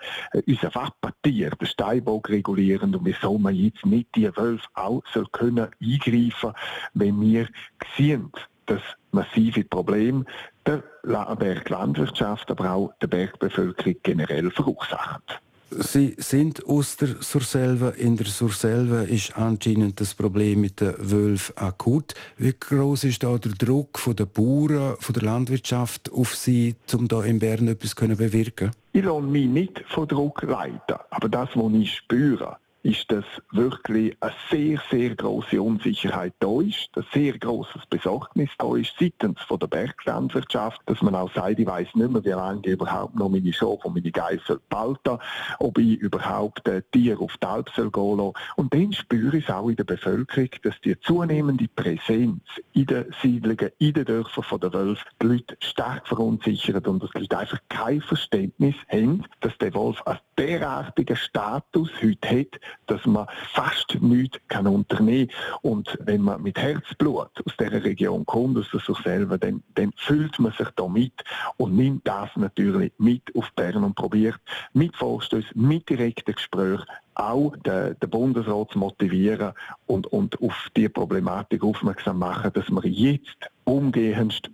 unser 0.46 0.74
Wappentier, 0.74 1.52
den 1.58 1.66
Steinbock, 1.66 2.28
regulieren 2.28 2.94
und 2.94 3.06
wieso 3.06 3.38
man 3.38 3.54
jetzt 3.54 3.86
nicht 3.86 4.14
die 4.14 4.28
Wölfe 4.36 4.68
auch 4.74 5.02
können 5.32 5.68
eingreifen 5.80 6.33
eingreifen, 6.34 6.52
wenn 6.94 7.20
wir 7.20 7.48
sehen, 7.96 8.30
dass 8.66 8.80
massive 9.12 9.64
Probleme 9.64 10.24
der 10.66 10.82
Berglandwirtschaft, 11.38 12.50
aber 12.50 12.72
auch 12.72 12.92
der 13.00 13.08
Bergbevölkerung 13.08 13.96
generell 14.02 14.50
verursachen. 14.50 15.22
Sie 15.70 16.14
sind 16.18 16.64
aus 16.66 16.96
der 16.96 17.20
Surselva. 17.20 17.90
In 17.90 18.16
der 18.16 18.26
Surselva 18.26 19.02
ist 19.02 19.36
anscheinend 19.36 20.00
das 20.00 20.14
Problem 20.14 20.60
mit 20.60 20.80
den 20.80 20.94
Wölfen 20.98 21.56
akut. 21.56 22.14
Wie 22.38 22.54
groß 22.58 23.04
ist 23.04 23.24
da 23.24 23.36
der 23.38 23.52
Druck 23.52 23.98
von 23.98 24.14
den 24.14 24.28
Bauern, 24.28 24.96
von 25.00 25.12
der 25.12 25.24
Landwirtschaft 25.24 26.12
auf 26.12 26.36
Sie, 26.36 26.76
um 26.94 27.08
da 27.08 27.24
in 27.24 27.40
Bern 27.40 27.66
etwas 27.66 27.94
zu 27.96 28.06
bewirken? 28.06 28.70
Ich 28.92 29.02
lasse 29.02 29.22
mich 29.22 29.48
nicht 29.48 29.82
von 29.88 30.06
Druck 30.06 30.42
leiten, 30.42 30.96
aber 31.10 31.28
das, 31.28 31.48
was 31.54 31.72
ich 31.72 31.96
spüre, 31.96 32.56
ist, 32.84 33.10
dass 33.10 33.24
wirklich 33.50 34.16
eine 34.20 34.32
sehr, 34.50 34.78
sehr 34.90 35.14
große 35.14 35.60
Unsicherheit 35.60 36.34
da 36.38 36.60
ist, 36.60 36.90
ein 36.96 37.04
sehr 37.12 37.38
großes 37.38 37.86
Besorgnis 37.88 38.50
da 38.58 38.76
ist 38.76 38.92
seitens 38.98 39.40
von 39.40 39.58
der 39.58 39.68
Berglandwirtschaft, 39.68 40.80
dass 40.86 41.00
man 41.00 41.14
auch 41.14 41.32
sagt, 41.32 41.58
ich 41.58 41.66
weiß 41.66 41.94
nicht 41.94 42.10
mehr, 42.10 42.24
wie 42.24 42.28
lange 42.28 42.60
ich 42.62 42.72
überhaupt 42.72 43.16
noch 43.16 43.30
meine 43.30 43.52
Schafe 43.52 43.88
und 43.88 43.94
meine 43.94 44.10
Geißel 44.10 44.60
behalten, 44.68 45.18
ob 45.60 45.78
ich 45.78 45.98
überhaupt 45.98 46.68
äh, 46.68 46.82
Tiere 46.92 47.20
auf 47.20 47.36
die 47.38 47.46
Alp 47.46 47.70
soll 47.70 47.90
gehen 47.90 48.18
lassen. 48.18 48.34
Und 48.56 48.74
dann 48.74 48.92
spüre 48.92 49.38
ich 49.38 49.48
es 49.48 49.54
auch 49.54 49.68
in 49.68 49.76
der 49.76 49.84
Bevölkerung, 49.84 50.50
dass 50.62 50.78
die 50.82 50.98
zunehmende 51.00 51.68
Präsenz 51.68 52.42
in 52.74 52.86
den 52.86 53.06
Siedlungen, 53.22 53.70
in 53.78 53.94
den 53.94 54.04
Dörfern 54.04 54.44
von 54.44 54.60
der 54.60 54.72
Wölfe 54.74 55.04
die 55.22 55.26
Leute 55.26 55.56
stark 55.60 56.06
verunsichert 56.06 56.86
und 56.86 57.02
dass 57.02 57.10
die 57.10 57.20
Leute 57.20 57.38
einfach 57.38 57.60
kein 57.70 58.02
Verständnis 58.02 58.74
haben, 58.88 59.24
dass 59.40 59.56
der 59.58 59.72
Wolf 59.72 60.02
einen 60.06 60.18
derartigen 60.36 61.16
Status 61.16 61.90
heute 62.02 62.28
hat, 62.28 62.60
dass 62.86 63.04
man 63.06 63.26
fast 63.52 63.96
nichts 64.00 64.38
kann 64.48 64.66
unternehmen 64.66 65.28
kann. 65.28 65.58
Und 65.62 65.98
wenn 66.00 66.22
man 66.22 66.42
mit 66.42 66.58
Herzblut 66.58 67.30
aus 67.44 67.56
dieser 67.58 67.84
Region 67.84 68.26
kommt, 68.26 68.58
aus 68.58 68.66
der 68.72 68.94
selber, 69.02 69.38
dann, 69.38 69.62
dann 69.74 69.92
fühlt 69.96 70.38
man 70.38 70.52
sich 70.52 70.68
da 70.76 70.88
mit 70.88 71.12
und 71.56 71.76
nimmt 71.76 72.06
das 72.06 72.30
natürlich 72.36 72.92
mit 72.98 73.22
auf 73.36 73.50
Bern 73.56 73.84
und 73.84 73.94
probiert 73.94 74.40
mit 74.72 74.96
Vorstößen, 74.96 75.50
mit 75.54 75.88
direkten 75.88 76.34
Gesprächen 76.34 76.84
auch 77.14 77.56
den, 77.58 77.96
den, 78.00 78.10
Bundesrat 78.10 78.72
zu 78.72 78.78
motivieren 78.78 79.52
und, 79.86 80.06
und 80.08 80.40
auf 80.42 80.68
die 80.76 80.88
Problematik 80.88 81.62
aufmerksam 81.62 82.18
machen, 82.18 82.52
dass 82.52 82.70
wir 82.70 82.84
jetzt 82.86 83.36
umgehendst 83.64 84.50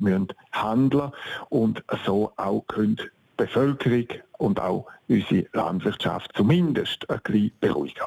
handeln 0.52 1.10
müssen 1.10 1.12
und 1.48 1.82
so 2.04 2.32
auch 2.36 2.66
können 2.66 3.00
Bevölkerung 3.46 4.06
und 4.38 4.60
auch 4.60 4.86
unsere 5.08 5.46
Landwirtschaft 5.52 6.30
zumindest 6.34 7.08
ein 7.08 7.20
bisschen 7.24 7.52
beruhigen. 7.60 8.06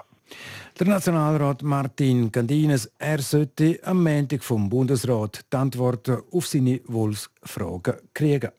Der 0.79 0.87
Nationalrat 0.87 1.61
Martin 1.63 2.31
Gandines, 2.31 2.91
er 2.97 3.19
sollte 3.19 3.79
am 3.83 4.03
Montag 4.03 4.43
vom 4.43 4.69
Bundesrat 4.69 5.41
die 5.51 5.57
Antworten 5.57 6.21
auf 6.31 6.47
seine 6.47 6.81
Wolfsfragen 6.85 7.95
kriegen. 8.13 8.51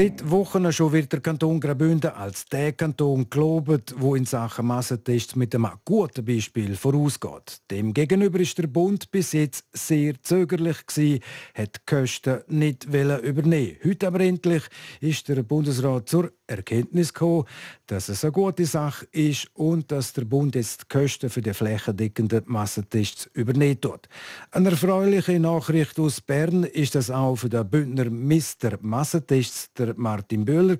Seit 0.00 0.30
Wochen 0.30 0.72
schon 0.72 0.92
wird 0.94 1.12
der 1.12 1.20
Kanton 1.20 1.60
Graubünden 1.60 2.12
als 2.12 2.46
der 2.46 2.72
Kanton 2.72 3.28
gelobt, 3.28 3.94
wo 3.98 4.14
in 4.14 4.24
Sachen 4.24 4.66
Massentests 4.66 5.36
mit 5.36 5.54
einem 5.54 5.68
guten 5.84 6.24
Beispiel 6.24 6.74
vorausgeht. 6.74 7.60
Demgegenüber 7.70 8.40
ist 8.40 8.56
der 8.56 8.66
Bund 8.66 9.10
bis 9.10 9.32
jetzt 9.32 9.66
sehr 9.74 10.14
zögerlich 10.22 10.86
gewesen, 10.86 11.20
hat 11.54 11.76
die 11.76 11.94
Kosten 11.94 12.40
nicht 12.46 12.86
übernehmen. 12.86 13.76
Heute 13.84 14.06
aber 14.06 14.20
endlich 14.20 14.62
ist 15.02 15.28
der 15.28 15.42
Bundesrat 15.42 16.08
zur 16.08 16.32
Erkenntnis 16.50 17.14
gekommen, 17.14 17.44
dass 17.86 18.08
es 18.08 18.24
eine 18.24 18.32
gute 18.32 18.66
Sache 18.66 19.06
ist 19.12 19.48
und 19.54 19.90
dass 19.90 20.12
der 20.12 20.24
Bund 20.24 20.54
jetzt 20.54 20.82
die 20.82 20.98
Kosten 20.98 21.30
für 21.30 21.40
die 21.40 21.54
flächendeckenden 21.54 22.42
Massentests 22.46 23.30
übernehmen 23.32 23.80
tut. 23.80 24.08
Eine 24.50 24.70
erfreuliche 24.70 25.38
Nachricht 25.40 25.98
aus 25.98 26.20
Bern 26.20 26.64
ist 26.64 26.94
das 26.94 27.10
auch 27.10 27.36
für 27.36 27.48
den 27.48 27.68
Bündner 27.68 28.10
Mister 28.10 28.78
Massentests, 28.80 29.72
der 29.74 29.94
Martin 29.96 30.44
Böhler. 30.44 30.76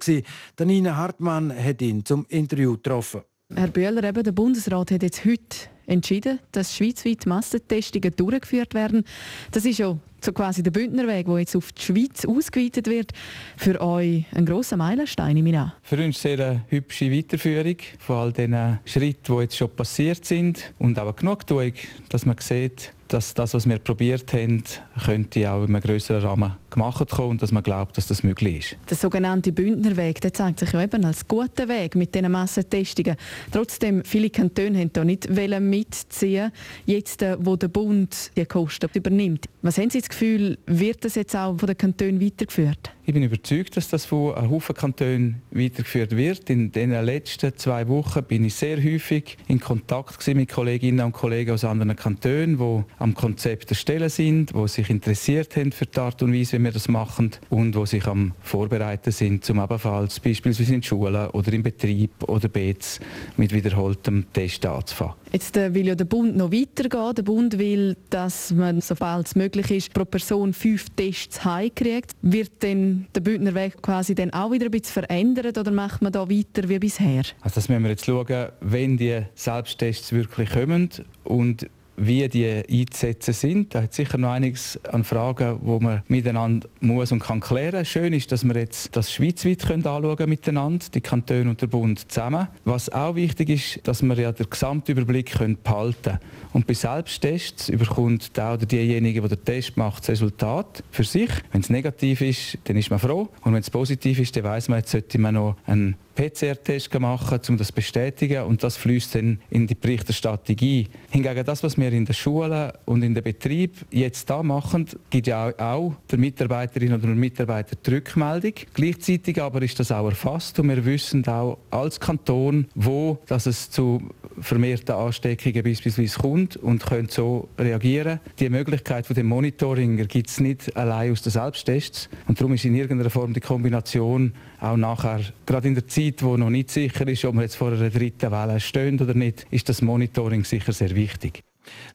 Nina 0.59 0.97
Hartmann 0.97 1.53
hat 1.57 1.81
ihn 1.83 2.05
zum 2.05 2.27
Interview 2.29 2.73
getroffen. 2.73 3.23
Herr 3.55 3.69
Böhler, 3.69 4.05
eben 4.05 4.23
der 4.23 4.33
Bundesrat 4.33 4.91
hat 4.93 5.03
jetzt 5.03 5.25
heute 5.25 5.57
entschieden, 5.87 6.39
dass 6.53 6.77
schweizweit 6.77 7.27
Massentestungen 7.27 8.15
durchgeführt 8.15 8.75
werden. 8.75 9.05
Das 9.51 9.65
ist 9.65 9.79
ja 9.79 9.99
so 10.25 10.33
quasi 10.33 10.63
der 10.63 10.71
Bündnerweg, 10.71 11.27
der 11.27 11.39
jetzt 11.39 11.57
auf 11.57 11.73
die 11.73 11.83
Schweiz 11.83 12.25
ausgeweitet 12.25 12.87
wird. 12.87 13.13
Für 13.57 13.81
euch 13.81 14.25
ein 14.35 14.47
grosser 14.47 14.77
Meilenstein, 14.77 15.37
ich 15.37 15.57
an. 15.57 15.73
Für 15.83 16.03
uns 16.05 16.21
sehr 16.21 16.39
eine 16.39 16.65
hübsche 16.69 17.11
Weiterführung 17.11 17.77
von 17.99 18.17
all 18.17 18.33
den 18.33 18.79
Schritten, 18.85 19.37
die 19.37 19.43
jetzt 19.43 19.57
schon 19.57 19.71
passiert 19.71 20.25
sind. 20.25 20.73
Und 20.79 20.99
auch 20.99 21.05
eine 21.05 21.15
Genugtuung, 21.15 21.73
dass 22.09 22.27
man 22.27 22.37
sieht, 22.39 22.93
dass 23.12 23.35
das, 23.35 23.55
was 23.55 23.68
wir 23.68 23.79
probiert 23.79 24.33
haben, 24.33 24.62
könnte 25.05 25.51
auch 25.51 25.64
in 25.64 25.75
einem 25.75 25.83
größeren 25.83 26.23
Rahmen 26.23 26.53
gemacht 26.70 27.11
kommen 27.11 27.31
und 27.31 27.42
dass 27.42 27.53
man 27.53 27.62
glaubt, 27.62 27.96
dass 27.96 28.07
das 28.07 28.23
möglich 28.23 28.59
ist. 28.59 28.77
Der 28.88 28.96
sogenannte 28.96 29.53
Bündnerweg 29.53 30.20
der 30.20 30.33
zeigt 30.33 30.61
sich 30.61 30.73
ja 30.73 30.83
eben 30.83 31.05
als 31.05 31.27
guter 31.27 31.68
Weg 31.68 31.96
mit 31.96 32.14
diesen 32.14 32.31
Massentestungen. 32.31 33.16
Trotzdem, 33.51 34.05
viele 34.05 34.31
Kantone 34.31 34.79
haben 34.79 34.90
hier 34.94 35.05
nicht 35.05 35.29
mitziehen 35.61 36.53
jetzt, 36.87 37.23
äh, 37.23 37.37
wo 37.40 37.57
der 37.57 37.68
Bund 37.68 38.31
die 38.37 38.46
Kosten 38.46 38.88
übernimmt. 38.94 39.46
Was 39.62 39.79
haben 39.79 39.90
Sie 39.90 39.99
das 40.01 40.09
Gefühl, 40.09 40.59
wird 40.66 41.05
das 41.05 41.16
jetzt 41.16 41.35
auch 41.35 41.59
von 41.59 41.66
den 41.66 41.77
Kantonen 41.77 42.20
weitergeführt? 42.20 42.90
Ich 43.11 43.14
bin 43.14 43.25
überzeugt, 43.25 43.77
dass 43.77 43.88
das 43.88 44.05
von 44.05 44.37
einem 44.37 44.53
Haufen 44.53 44.73
Kantonen 44.73 45.42
weitergeführt 45.51 46.16
wird. 46.16 46.49
In 46.49 46.70
den 46.70 46.92
letzten 46.92 47.57
zwei 47.57 47.88
Wochen 47.88 48.23
bin 48.23 48.44
ich 48.44 48.55
sehr 48.55 48.77
häufig 48.77 49.37
in 49.49 49.59
Kontakt 49.59 50.25
mit 50.29 50.49
Kolleginnen 50.49 51.05
und 51.05 51.11
Kollegen 51.11 51.51
aus 51.51 51.64
anderen 51.64 51.96
Kantonen, 51.96 52.57
die 52.59 52.85
am 53.01 53.14
Konzept 53.14 53.68
erstellen 53.68 54.11
sind, 54.11 54.55
die 54.55 54.68
sich 54.68 54.88
interessiert 54.90 55.57
haben 55.57 55.73
für 55.73 55.87
die 55.87 55.99
Art 55.99 56.23
und 56.23 56.33
Weise, 56.33 56.61
wie 56.61 56.62
wir 56.62 56.70
das 56.70 56.87
machen 56.87 57.33
und 57.49 57.75
die 57.75 57.87
sich 57.87 58.07
am 58.07 58.33
Vorbereiten 58.42 59.11
sind, 59.11 59.44
zum 59.44 59.59
ebenfalls 59.59 60.20
beispielsweise 60.20 60.77
in 60.77 60.83
Schulen 60.85 61.31
oder 61.31 61.53
im 61.53 61.64
Betrieb 61.64 62.12
oder 62.29 62.46
BETS 62.46 63.01
mit 63.37 63.53
wiederholtem 63.53 64.27
Test 64.33 64.64
anzufangen. 64.64 65.14
Jetzt 65.33 65.57
äh, 65.57 65.75
will 65.75 65.87
ja 65.87 65.96
der 65.96 66.05
Bund 66.05 66.37
noch 66.37 66.53
weitergehen. 66.53 67.14
Der 67.16 67.23
Bund 67.23 67.59
will, 67.59 67.96
dass 68.11 68.53
man, 68.53 68.81
sobald 68.81 69.27
es 69.27 69.35
möglich 69.35 69.70
ist, 69.70 69.94
pro 69.94 70.05
Person 70.05 70.53
fünf 70.53 70.90
Tests 70.90 71.44
heimkriegt. 71.44 72.16
Wird 72.23 72.62
denn 72.62 73.00
der 73.15 73.21
Bündner 73.21 73.55
Weg 73.55 73.83
quasi 73.83 74.15
dann 74.15 74.33
auch 74.33 74.53
wieder 74.53 74.67
ein 74.67 74.71
bisschen 74.71 75.05
verändert 75.05 75.59
oder 75.59 75.71
macht 75.71 76.03
man 76.03 76.13
da 76.13 76.29
weiter 76.29 76.69
wie 76.69 76.79
bisher? 76.79 77.23
Also 77.41 77.55
das 77.57 77.69
müssen 77.69 77.83
wir 77.83 77.91
jetzt 77.91 78.07
schauen, 78.07 78.49
wenn 78.61 78.97
die 78.97 79.23
Selbsttests 79.35 80.13
wirklich 80.13 80.51
kommen 80.51 80.91
und 81.25 81.69
wie 82.01 82.27
die 82.29 82.47
einzusetzen 82.47 83.35
sind. 83.35 83.75
Da 83.75 83.83
hat 83.83 83.93
sicher 83.93 84.17
noch 84.17 84.31
einiges 84.31 84.81
an 84.91 85.05
Fragen, 85.05 85.59
wo 85.63 85.79
man 85.81 86.03
miteinander 86.09 86.69
muss 86.81 87.13
und 87.13 87.21
kann 87.21 87.41
klären. 87.41 87.85
Schön 87.85 88.15
ist, 88.15 88.33
dass 88.33 88.43
wir 88.43 88.57
jetzt 88.57 88.97
das 88.97 89.13
schweizweit 89.13 89.67
können 89.67 89.87
anschauen 89.87 90.29
miteinander, 90.29 90.87
die 90.95 91.03
Kantone 91.03 91.51
und 91.51 91.61
der 91.61 91.67
Bund 91.67 92.11
zusammen. 92.11 92.49
Was 92.65 92.89
auch 92.89 93.15
wichtig 93.17 93.51
ist, 93.51 93.87
dass 93.87 94.03
wir 94.03 94.19
ja 94.19 94.33
den 94.33 94.49
Gesamtüberblick 94.49 95.33
können 95.33 95.59
behalten. 95.63 96.19
Und 96.53 96.67
bei 96.67 96.75
Selbsttests 96.75 97.69
überkommt 97.69 98.37
der 98.37 98.55
oder 98.55 98.67
diejenige, 98.67 99.21
der 99.21 99.37
den 99.37 99.45
Test 99.45 99.77
macht, 99.77 100.03
das 100.03 100.09
Resultat 100.09 100.83
für 100.91 101.05
sich. 101.05 101.31
Wenn 101.53 101.61
es 101.61 101.69
negativ 101.69 102.23
ist, 102.23 102.59
dann 102.65 102.77
ist 102.77 102.91
man 102.91 102.99
froh. 102.99 103.29
Und 103.43 103.53
wenn 103.53 103.61
es 103.61 103.71
positiv 103.71 104.19
ist, 104.19 104.35
dann 104.37 104.45
weiß 104.45 104.69
man, 104.69 104.79
jetzt 104.79 104.91
sollte 104.91 105.19
man 105.19 105.35
noch 105.35 105.57
einen 105.67 105.97
PCR-Test 106.21 107.01
machen, 107.01 107.41
um 107.49 107.57
das 107.57 107.69
zu 107.69 107.73
bestätigen 107.73 108.43
und 108.43 108.63
das 108.63 108.77
fließt 108.77 109.15
dann 109.15 109.41
in 109.49 109.67
die 109.67 109.75
Berichterstattung 109.75 110.57
ein. 110.61 110.87
Hingegen 111.11 111.45
das, 111.47 111.63
was 111.63 111.79
wir 111.79 111.91
in 111.93 112.05
der 112.05 112.13
Schule 112.13 112.75
und 112.85 113.03
in 113.03 113.15
den 113.15 113.25
Betrieb 113.25 113.77
jetzt 113.91 114.29
da 114.29 114.43
machen, 114.43 114.87
gibt 115.09 115.29
ja 115.29 115.51
auch 115.59 115.95
der 116.11 116.19
Mitarbeiterin 116.19 116.93
oder 116.93 117.07
dem 117.07 117.19
Mitarbeiter 117.19 117.75
die 117.75 117.91
Rückmeldung. 117.91 118.53
Gleichzeitig 118.75 119.41
aber 119.41 119.63
ist 119.63 119.81
das 119.81 119.93
auch 119.93 120.07
erfasst 120.07 120.59
und 120.59 120.69
wir 120.69 120.85
wissen 120.85 121.27
auch 121.27 121.57
als 121.71 121.99
Kanton, 121.99 122.67
wo 122.75 123.19
dass 123.27 123.47
es 123.47 123.71
zu 123.71 124.03
vermehrten 124.41 124.95
Ansteckungen 124.95 125.63
beispielsweise 125.63 126.19
kommt 126.19 126.57
und 126.57 126.85
können 126.85 127.09
so 127.09 127.49
reagieren. 127.59 128.21
Die 128.39 128.51
Möglichkeit 128.51 129.07
dem 129.17 129.27
Monitoring 129.27 129.97
gibt 130.07 130.29
es 130.29 130.41
nicht 130.41 130.77
allein 130.77 131.13
aus 131.13 131.23
den 131.23 131.33
Selbsttests 131.33 132.09
und 132.29 132.39
darum 132.39 132.55
ist 132.55 132.65
in 132.65 132.75
irgendeiner 132.75 133.11
Form 133.11 133.33
die 133.33 133.41
Kombination 133.41 134.35
auch 134.61 134.77
nachher, 134.77 135.20
gerade 135.46 135.68
in 135.68 135.75
der 135.75 135.87
Zeit, 135.87 136.23
wo 136.23 136.37
noch 136.37 136.51
nicht 136.51 136.70
sicher 136.70 137.07
ist, 137.09 137.25
ob 137.25 137.35
wir 137.35 137.42
jetzt 137.42 137.57
vor 137.57 137.73
einer 137.73 137.90
dritten 137.90 138.31
Welle 138.31 138.61
stehen 138.61 139.01
oder 139.01 139.14
nicht, 139.14 139.46
ist 139.51 139.68
das 139.68 139.83
Monitoring 139.83 140.44
sicher 140.44 140.73
sehr 140.73 140.94
wichtig. 140.94 141.42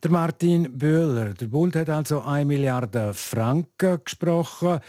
Der 0.04 0.12
Martin 0.12 0.78
Böhler, 0.78 1.34
der 1.34 1.47
Bund 1.47 1.75
hat 1.75 1.89
also 1.89 2.21
1 2.21 2.47
Milliarde 2.47 3.13
Franken 3.13 3.99
gesprochen. 4.04 4.80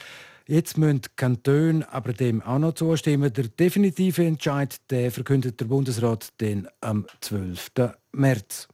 Jetzt 0.46 0.78
müssen 0.78 1.00
die 1.00 1.08
Kantone 1.16 1.86
aber 1.92 2.12
dem 2.12 2.40
auch 2.40 2.58
noch 2.58 2.74
zustimmen. 2.74 3.32
Der 3.32 3.48
definitive 3.48 4.24
Entscheid 4.24 4.76
der 4.90 5.10
verkündet 5.10 5.60
der 5.60 5.64
Bundesrat 5.66 6.28
den 6.40 6.68
am 6.80 7.06
12. 7.20 7.70
März. 8.12 8.68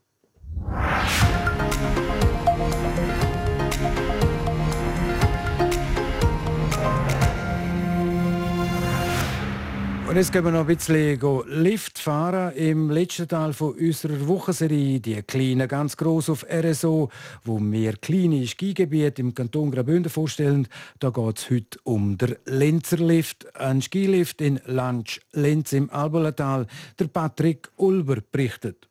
Und 10.12 10.18
jetzt 10.18 10.30
gehen 10.30 10.44
wir 10.44 10.50
noch 10.50 10.68
ein 10.68 10.76
bisschen 10.76 11.18
Lift 11.46 11.98
fahren 11.98 12.54
im 12.54 12.90
letzten 12.90 13.26
Teil 13.26 13.54
von 13.54 13.72
unserer 13.72 14.28
Wochenserie. 14.28 15.00
Die 15.00 15.22
Kleinen 15.22 15.66
ganz 15.66 15.96
gross 15.96 16.28
auf 16.28 16.44
RSO, 16.52 17.08
wo 17.44 17.58
wir 17.58 17.94
kleine 17.94 18.46
Skigebiete 18.46 19.22
im 19.22 19.34
Kanton 19.34 19.70
Graubünden 19.70 20.10
vorstellen. 20.10 20.68
Da 20.98 21.08
geht 21.08 21.38
es 21.38 21.48
heute 21.48 21.78
um 21.84 22.18
den 22.18 22.36
Lenzerlift, 22.44 23.56
ein 23.56 23.80
Skilift 23.80 24.42
in 24.42 24.60
Lansch-Lenz 24.66 25.72
im 25.72 25.88
Albulatal. 25.88 26.66
Der 26.98 27.06
Patrick 27.06 27.70
Ulber 27.76 28.18
berichtet. 28.30 28.88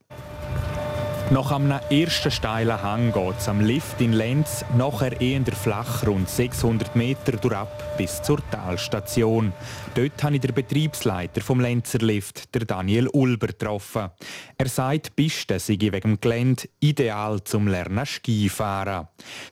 Nach 1.32 1.50
einem 1.50 1.80
ersten 1.89 2.30
steilen 2.30 2.84
Hang 2.84 3.13
geht 3.13 3.38
es 3.38 3.48
am 3.48 3.62
Lift 3.62 4.02
in 4.02 4.12
Lenz 4.12 4.65
nachher 4.76 5.22
eher 5.22 5.41
flach 5.46 6.06
rund 6.06 6.28
600 6.28 6.94
Meter 6.94 7.32
durchab 7.38 7.98
bis 7.98 8.22
zur 8.22 8.41
Talstation. 8.52 9.54
Dort 9.96 10.22
habe 10.22 10.36
ich 10.36 10.41
den 10.41 10.54
Betriebsleiter 10.54 11.39
vom 11.39 11.62
Lenzer 11.62 12.00
Lift, 12.00 12.54
der 12.54 12.65
Daniel 12.65 13.08
Ulber, 13.08 13.48
getroffen. 13.48 14.10
Er 14.58 14.67
sagt, 14.67 15.06
die 15.17 15.24
Piste 15.24 15.58
sei 15.58 15.78
wegen 15.80 16.02
dem 16.02 16.20
Gelände 16.20 16.63
ideal 16.82 17.41
zum 17.46 17.70
Lernen 17.70 18.06
Skifahren. 18.06 19.08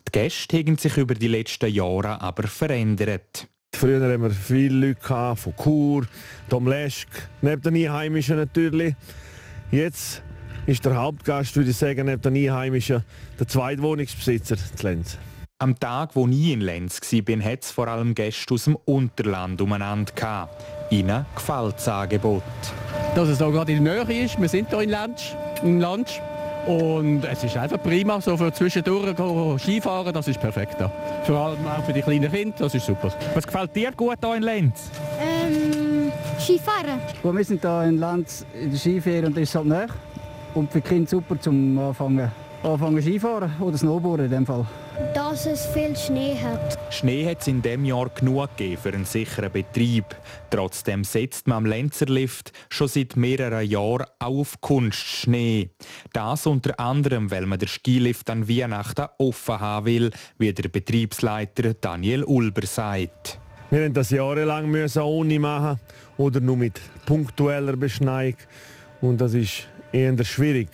Die 0.05 0.11
Gäste 0.11 0.57
haben 0.57 0.77
sich 0.77 0.97
über 0.97 1.13
die 1.13 1.29
letzten 1.29 1.73
Jahre 1.73 2.19
aber 2.19 2.49
verändert. 2.49 3.47
Früher 3.73 4.05
hatten 4.05 4.21
wir 4.21 4.31
viele 4.31 4.87
Leute 4.87 5.35
von 5.37 5.53
Chur, 5.55 6.07
Domlesk, 6.49 7.07
neben 7.41 7.61
den 7.61 7.75
Einheimischen 7.75 8.35
natürlich. 8.35 8.95
Jetzt 9.71 10.23
ist 10.69 10.85
der 10.85 10.95
Hauptgast, 10.95 11.55
würde 11.55 11.71
ich 11.71 11.77
sagen, 11.77 12.05
neben 12.05 12.21
den 12.21 12.35
Einheimischen 12.35 13.03
der 13.39 13.47
Zweitwohnungsbesitzer 13.47 14.55
zu 14.55 14.87
Lenz. 14.87 15.17
Am 15.57 15.77
Tag, 15.77 16.15
wo 16.15 16.27
ich 16.27 16.51
in 16.51 16.61
Lenz 16.61 17.01
war, 17.01 17.43
hat 17.43 17.63
es 17.63 17.71
vor 17.71 17.87
allem 17.87 18.13
Gäste 18.13 18.53
aus 18.53 18.65
dem 18.65 18.77
Unterland 18.85 19.59
umeinander. 19.61 20.47
Ihnen 20.91 21.25
gefällt 21.35 21.75
das 21.75 21.87
Angebot. 21.87 22.43
Dass 23.15 23.29
es 23.29 23.39
hier 23.39 23.51
gerade 23.51 23.71
in 23.71 23.83
der 23.83 24.05
Nähe 24.05 24.25
ist. 24.25 24.39
Wir 24.39 24.47
sind 24.47 24.69
hier 24.69 24.81
in 24.81 24.89
Lenz. 24.89 25.35
In 25.63 25.81
Lenz. 25.81 26.21
Und 26.67 27.23
es 27.23 27.43
ist 27.43 27.57
einfach 27.57 27.81
prima, 27.81 28.21
so 28.21 28.37
für 28.37 28.53
zwischendurch 28.53 29.15
Skifahren, 29.61 30.13
das 30.13 30.27
ist 30.27 30.39
perfekt. 30.39 30.77
Vor 31.25 31.35
allem 31.35 31.65
auch 31.65 31.83
für 31.83 31.93
die 31.93 32.01
kleinen 32.01 32.31
Kinder, 32.31 32.55
das 32.59 32.75
ist 32.75 32.85
super. 32.85 33.11
Was 33.33 33.47
gefällt 33.47 33.75
dir 33.75 33.91
gut 33.91 34.17
hier 34.21 34.35
in 34.35 34.43
Lenz? 34.43 34.91
Ähm, 35.19 36.11
Skifahren. 36.39 36.99
Wir 37.23 37.43
sind 37.43 37.61
hier 37.61 37.83
in 37.83 37.97
Lenz 37.97 38.45
in 38.53 38.69
der 38.69 38.77
Skiferie 38.77 39.25
und 39.25 39.35
das 39.35 39.43
ist 39.43 39.55
halt 39.55 39.65
näher. 39.65 39.87
Und 40.53 40.71
für 40.71 40.81
Kinder 40.81 41.09
super 41.09 41.39
zum 41.39 41.77
Anfangen, 41.77 42.31
anfangen 42.63 43.01
Skifahren 43.01 43.51
oder 43.59 43.77
Snowboarden 43.77 44.25
in 44.25 44.31
dem 44.31 44.45
Fall. 44.45 44.65
Dass 45.13 45.45
es 45.45 45.65
viel 45.67 45.95
Schnee 45.95 46.35
hat. 46.35 46.77
Schnee 46.91 47.29
hat 47.29 47.41
es 47.41 47.47
in 47.47 47.61
diesem 47.61 47.85
Jahr 47.85 48.09
genug 48.09 48.57
gegeben 48.57 48.81
für 48.81 48.89
einen 48.89 49.05
sicheren 49.05 49.51
Betrieb. 49.51 50.05
Trotzdem 50.49 51.03
setzt 51.03 51.47
man 51.47 51.59
am 51.59 51.65
Lenzerlift 51.65 52.51
schon 52.69 52.87
seit 52.87 53.15
mehreren 53.15 53.65
Jahren 53.65 54.07
auch 54.19 54.39
auf 54.39 54.59
Kunstschnee. 54.59 55.69
Das 56.13 56.47
unter 56.47 56.79
anderem, 56.79 57.31
weil 57.31 57.45
man 57.45 57.59
den 57.59 57.69
Skilift 57.69 58.29
an 58.29 58.49
Weihnachten 58.49 59.05
offen 59.19 59.59
haben 59.59 59.85
will, 59.85 60.11
wie 60.37 60.51
der 60.51 60.67
Betriebsleiter 60.67 61.75
Daniel 61.75 62.23
Ulber 62.23 62.65
sagt. 62.65 63.39
Wir 63.69 63.81
mussten 63.81 63.93
das 63.93 64.09
jahrelang 64.09 64.75
ohne 64.97 65.39
machen 65.39 65.79
oder 66.17 66.39
nur 66.39 66.57
mit 66.57 66.81
punktueller 67.05 67.77
Beschneiung. 67.77 68.35
Und 68.99 69.21
das 69.21 69.33
ist 69.35 69.67
eher 69.91 70.23
schwierig. 70.23 70.69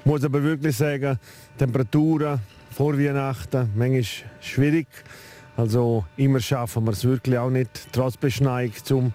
Ich 0.00 0.06
muss 0.06 0.24
aber 0.24 0.42
wirklich 0.42 0.76
sagen, 0.76 1.18
Temperaturen 1.56 2.40
vor 2.70 2.98
Weihnachten, 2.98 3.70
manchmal 3.74 4.04
schwierig. 4.40 4.86
Also 5.56 6.04
immer 6.16 6.40
schaffen 6.40 6.84
wir 6.84 6.92
es 6.92 7.04
wirklich 7.04 7.36
auch 7.38 7.50
nicht, 7.50 7.88
trotz 7.92 8.16
Beschneiung, 8.16 8.72
um 8.90 9.12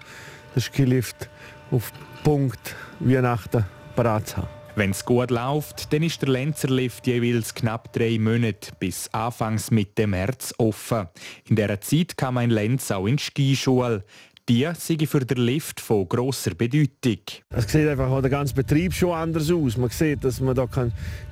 den 0.54 0.60
Skilift 0.60 1.30
auf 1.70 1.92
Punkt 2.22 2.76
Weihnachten 3.00 3.64
parat 3.96 4.28
zu 4.28 4.36
haben. 4.38 4.48
Wenn 4.76 4.90
es 4.90 5.04
gut 5.04 5.30
läuft, 5.30 5.92
dann 5.92 6.02
ist 6.02 6.20
der 6.20 6.30
Lenzerlift 6.30 7.06
jeweils 7.06 7.54
knapp 7.54 7.92
drei 7.92 8.18
Monate 8.18 8.72
bis 8.80 9.08
Anfangs 9.12 9.70
Mitte 9.70 10.08
März 10.08 10.52
offen. 10.58 11.06
In 11.48 11.54
dieser 11.54 11.80
Zeit 11.80 12.16
kann 12.16 12.34
man 12.34 12.44
in 12.44 12.50
Lenz 12.50 12.90
auch 12.90 13.06
in 13.06 13.16
die 13.16 13.22
Skischule. 13.22 14.02
Die 14.46 14.68
sind 14.74 15.06
für 15.06 15.24
den 15.24 15.38
Lift 15.38 15.80
von 15.80 16.06
grosser 16.06 16.54
Bedeutung. 16.54 17.16
Es 17.48 17.66
sieht 17.66 17.88
einfach 17.88 18.20
der 18.20 18.30
ganze 18.30 18.52
Betrieb 18.52 18.92
schon 18.92 19.12
anders 19.12 19.50
aus. 19.50 19.78
Man 19.78 19.88
sieht, 19.88 20.22
dass 20.22 20.38
man 20.38 20.54
da 20.54 20.68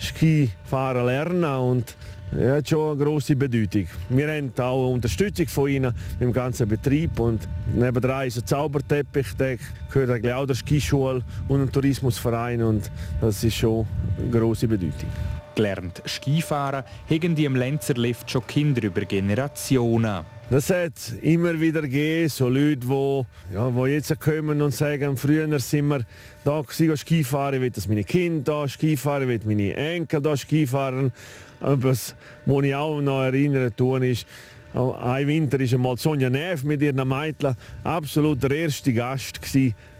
Skifahren 0.01 1.05
lernen 1.05 1.43
kann 1.43 1.61
und 1.61 1.97
ja, 2.41 2.55
hat 2.55 2.71
schon 2.71 2.93
eine 2.93 3.05
grosse 3.05 3.37
Bedeutung. 3.37 3.87
Wir 4.09 4.29
haben 4.29 4.51
auch 4.59 4.95
Unterstützung 4.95 5.47
von 5.47 5.69
ihnen 5.69 5.95
im 6.21 6.33
ganzen 6.33 6.67
Betrieb 6.67 7.21
und 7.21 7.47
nebenan 7.75 8.29
ist 8.29 8.39
ein 8.39 8.47
Zauberteppich, 8.47 9.35
der 9.39 9.59
gehört 9.93 10.27
auch 10.33 10.47
der 10.47 10.55
Skischule 10.55 11.23
und 11.49 11.61
ein 11.61 11.71
Tourismusverein 11.71 12.63
und 12.63 12.91
das 13.21 13.45
ist 13.45 13.57
schon 13.57 13.87
eine 14.17 14.31
grosse 14.31 14.67
Bedeutung. 14.67 15.11
Gelernt 15.55 16.03
Skifahren 16.07 16.83
haben 17.11 17.35
die 17.35 17.45
im 17.45 17.57
Lenzerlift 17.57 18.31
schon 18.31 18.47
Kinder 18.47 18.83
über 18.85 19.03
Generationen. 19.03 20.25
Das 20.53 20.69
hat 20.69 21.15
immer 21.23 21.59
wieder 21.59 21.81
gegeben, 21.81 22.29
so 22.29 22.47
Leute, 22.47 22.87
die, 22.87 23.55
ja, 23.55 23.71
die 23.71 23.91
jetzt 23.91 24.21
kommen 24.21 24.61
und 24.61 24.75
sagen, 24.75 25.17
früher 25.17 25.59
sind 25.59 25.89
wir 25.89 26.05
da 26.45 26.61
gewesen, 26.61 26.95
Skifahren, 26.95 27.55
ich 27.55 27.61
will, 27.63 27.71
dass 27.71 27.89
meine 27.89 28.05
Kinder 28.05 28.53
da 28.53 28.69
Skifahren, 28.69 29.31
ich 29.31 29.47
meine 29.47 29.75
Enkel 29.75 30.21
da 30.21 30.37
Skifahren. 30.37 31.11
Aber 31.59 31.85
was, 31.85 32.15
ich 32.45 32.75
auch 32.75 33.01
noch 33.01 33.23
erinnern 33.23 33.75
tun, 33.75 34.03
ist, 34.03 34.27
ein 34.75 35.27
Winter 35.27 35.59
war 35.59 35.73
einmal 35.73 35.97
Sonja 35.97 36.29
Neff 36.29 36.65
mit 36.65 36.83
ihren 36.83 37.09
Mädchen 37.09 37.57
absolut 37.83 38.43
der 38.43 38.51
erste 38.51 38.93
Gast 38.93 39.41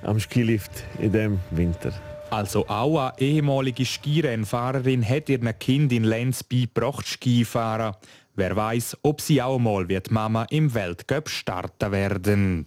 am 0.03 0.21
Skilift 0.21 0.85
in 0.99 1.13
diesem 1.13 1.41
Winter. 1.51 1.95
Also 2.29 2.67
auch 2.69 2.99
eine 2.99 3.19
ehemalige 3.21 3.87
Skirennfahrerin 3.87 5.07
hat 5.07 5.31
ihren 5.31 5.59
Kind 5.59 5.93
in 5.93 6.05
Lenz 6.05 6.43
beigebracht 6.43 7.07
Skifahren. 7.07 7.95
Wer 8.35 8.57
weiß, 8.57 8.99
ob 9.03 9.21
sie 9.21 9.43
auch 9.43 9.59
mal 9.59 9.89
wird 9.89 10.11
Mama 10.11 10.45
im 10.51 10.73
Weltcup 10.73 11.29
starten 11.29 11.93
werden. 11.93 12.67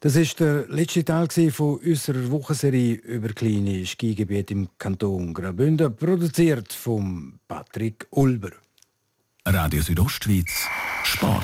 Das 0.00 0.16
ist 0.16 0.40
der 0.40 0.66
letzte 0.68 1.04
Teil 1.04 1.28
von 1.50 1.78
unserer 1.78 2.30
Wochenserie 2.30 2.94
über 2.94 3.28
kleine 3.28 3.84
Skigebiete 3.86 4.54
im 4.54 4.68
Kanton 4.78 5.32
Graubünden, 5.32 5.94
produziert 5.96 6.72
von 6.72 7.38
Patrick 7.48 8.06
Ulber. 8.10 8.50
Radio 9.46 9.82
Südostschweiz 9.82 10.66
Sport. 11.04 11.42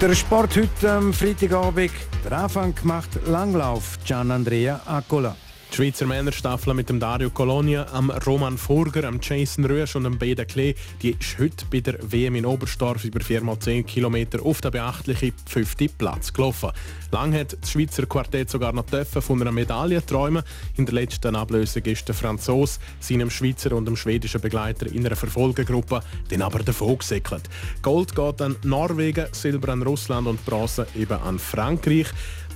Der 0.00 0.14
Sport 0.14 0.56
heute 0.56 0.92
am 0.92 1.12
Freitagabend. 1.12 1.92
Der 2.24 2.32
Anfang 2.32 2.74
macht 2.82 3.26
Langlauf 3.26 3.98
Gian 4.04 4.30
Andrea 4.30 4.80
Accola. 4.84 5.34
Die 5.76 5.82
Schweizer 5.82 6.06
Männerstaffel 6.06 6.72
mit 6.72 6.88
dem 6.88 6.98
Dario 6.98 7.28
Colonia, 7.28 7.84
am 7.92 8.10
Roman 8.10 8.56
Furger, 8.56 9.04
am 9.04 9.20
Jason 9.20 9.66
Rösch 9.66 9.94
und 9.94 10.06
am 10.06 10.16
Beda 10.16 10.46
Klee, 10.46 10.74
die 11.02 11.10
ist 11.10 11.38
heute 11.38 11.66
bei 11.70 11.80
der 11.80 11.98
WM 12.00 12.34
in 12.36 12.46
Oberstdorf 12.46 13.04
über 13.04 13.20
4x10 13.20 13.82
km 13.84 14.40
auf 14.42 14.62
den 14.62 14.70
beachtlichen 14.70 15.34
fünften 15.44 15.90
Platz 15.98 16.32
gelaufen. 16.32 16.70
Lang 17.10 17.34
hat 17.34 17.58
das 17.60 17.70
Schweizer 17.70 18.06
Quartett 18.06 18.48
sogar 18.48 18.72
noch 18.72 18.86
von 18.86 19.42
einer 19.42 19.52
Medaille 19.52 20.04
träumen. 20.06 20.44
In 20.78 20.86
der 20.86 20.94
letzten 20.94 21.36
Ablösung 21.36 21.82
ist 21.82 22.08
der 22.08 22.14
Franzose 22.14 22.80
seinem 23.00 23.28
Schweizer 23.28 23.72
und 23.72 23.84
dem 23.84 23.96
schwedischen 23.96 24.40
Begleiter 24.40 24.86
in 24.86 25.04
einer 25.04 25.14
Verfolgergruppe 25.14 26.00
den 26.30 26.40
aber 26.40 26.60
davon 26.60 26.96
gesäckelt. 26.96 27.50
Gold 27.82 28.16
geht 28.16 28.40
an 28.40 28.56
Norwegen, 28.64 29.26
Silber 29.32 29.74
an 29.74 29.82
Russland 29.82 30.26
und 30.26 30.42
Bronze 30.46 30.86
eben 30.96 31.20
an 31.20 31.38
Frankreich. 31.38 32.06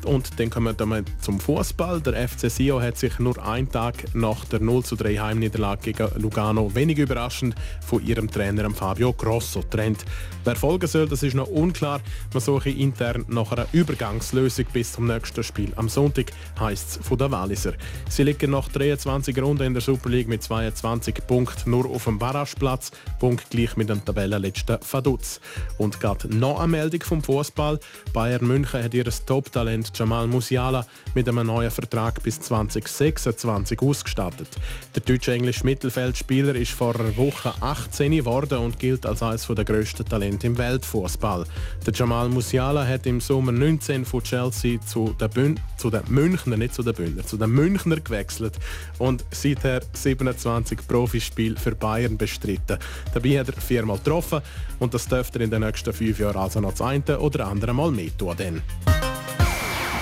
Und 0.04 0.38
dann 0.40 0.50
kommen 0.50 0.78
wir 0.78 1.04
zum 1.20 1.38
Fußball. 1.38 2.00
Der 2.00 2.28
FC 2.28 2.50
Sio 2.50 2.80
hat 2.80 2.96
sich 2.96 3.18
nur 3.18 3.42
einen 3.44 3.70
Tag 3.70 4.14
nach 4.14 4.44
der 4.46 4.60
0 4.60 4.84
zu 4.84 4.96
3 4.96 5.16
Heimniederlage 5.16 5.92
gegen 5.92 6.08
Lugano 6.20 6.74
wenig 6.74 6.98
überraschend 6.98 7.54
von 7.86 8.04
ihrem 8.04 8.30
Trainer 8.30 8.70
Fabio 8.70 9.12
Grosso 9.12 9.62
trennt. 9.62 10.04
Wer 10.44 10.56
folgen 10.56 10.86
soll, 10.86 11.06
das 11.06 11.22
ist 11.22 11.34
noch 11.34 11.48
unklar. 11.48 12.00
Man 12.32 12.40
suche 12.40 12.70
intern 12.70 13.26
nach 13.28 13.52
einer 13.52 13.66
Übergangslösung 13.72 14.64
bis 14.72 14.92
zum 14.92 15.06
nächsten 15.06 15.44
Spiel. 15.44 15.72
Am 15.76 15.88
Sonntag 15.88 16.32
heisst 16.58 17.00
es 17.00 17.06
von 17.06 17.18
der 17.18 17.30
Walliser. 17.30 17.74
Sie 18.08 18.22
liegen 18.22 18.52
nach 18.52 18.68
23 18.68 19.36
Runden 19.40 19.64
in 19.64 19.74
der 19.74 19.82
Super 19.82 20.08
League 20.08 20.28
mit 20.28 20.42
22 20.42 21.26
Punkten 21.26 21.70
nur 21.70 21.86
auf 21.86 22.04
dem 22.04 22.18
Barrageplatz, 22.18 22.90
punktgleich 23.18 23.76
mit 23.76 23.90
dem 23.90 24.02
Tabellenletzten 24.02 24.78
Vaduz. 24.90 25.40
Und 25.76 26.00
gerade 26.00 26.34
noch 26.34 26.58
eine 26.58 26.68
Meldung 26.68 27.02
vom 27.02 27.22
Fußball. 27.22 27.78
Bayern 28.14 28.46
München 28.46 28.82
hat 28.82 28.94
ihr 28.94 29.04
Top-Talent 29.04 29.89
Jamal 29.94 30.26
Musiala 30.26 30.86
mit 31.14 31.28
einem 31.28 31.46
neuen 31.46 31.70
Vertrag 31.70 32.22
bis 32.22 32.40
2026 32.40 33.82
ausgestattet. 33.82 34.48
Der 34.94 35.02
deutsche 35.02 35.32
englische 35.32 35.64
Mittelfeldspieler 35.64 36.54
ist 36.54 36.72
vor 36.72 36.94
einer 36.94 37.16
Woche 37.16 37.52
18 37.60 38.12
geworden 38.12 38.58
und 38.58 38.78
gilt 38.78 39.04
als 39.06 39.22
eines 39.22 39.46
der 39.46 39.64
grössten 39.64 40.04
Talente 40.04 40.20
Talent 40.20 40.44
im 40.44 40.58
Weltfußball. 40.58 41.44
Der 41.86 41.94
Jamal 41.94 42.28
Musiala 42.28 42.86
hat 42.86 43.06
im 43.06 43.20
Sommer 43.20 43.52
19 43.52 44.04
von 44.04 44.22
Chelsea 44.22 44.80
zu 44.80 45.14
den, 45.18 45.30
Bün 45.30 45.60
zu 45.76 45.90
den 45.90 46.02
Münchner, 46.08 46.56
nicht 46.56 46.74
zu 46.74 46.82
den 46.82 46.94
Bündner, 46.94 47.26
zu 47.26 47.36
den 47.36 47.50
Münchner 47.50 47.96
gewechselt 47.96 48.58
und 48.98 49.24
seither 49.30 49.80
27 49.92 50.86
Profispiele 50.86 51.56
für 51.56 51.74
Bayern 51.74 52.16
bestritten. 52.16 52.78
Dabei 53.14 53.40
hat 53.40 53.48
er 53.48 53.60
viermal 53.60 53.98
getroffen 53.98 54.40
und 54.78 54.94
das 54.94 55.06
dürfte 55.08 55.38
er 55.38 55.44
in 55.44 55.50
den 55.50 55.62
nächsten 55.62 55.92
fünf 55.92 56.18
Jahren 56.18 56.36
also 56.36 56.60
noch 56.60 56.72
das 56.72 56.82
eine 56.82 57.18
oder 57.18 57.46
andere 57.46 57.72
Mal 57.72 57.90
mit 57.90 58.18
tun. 58.18 58.62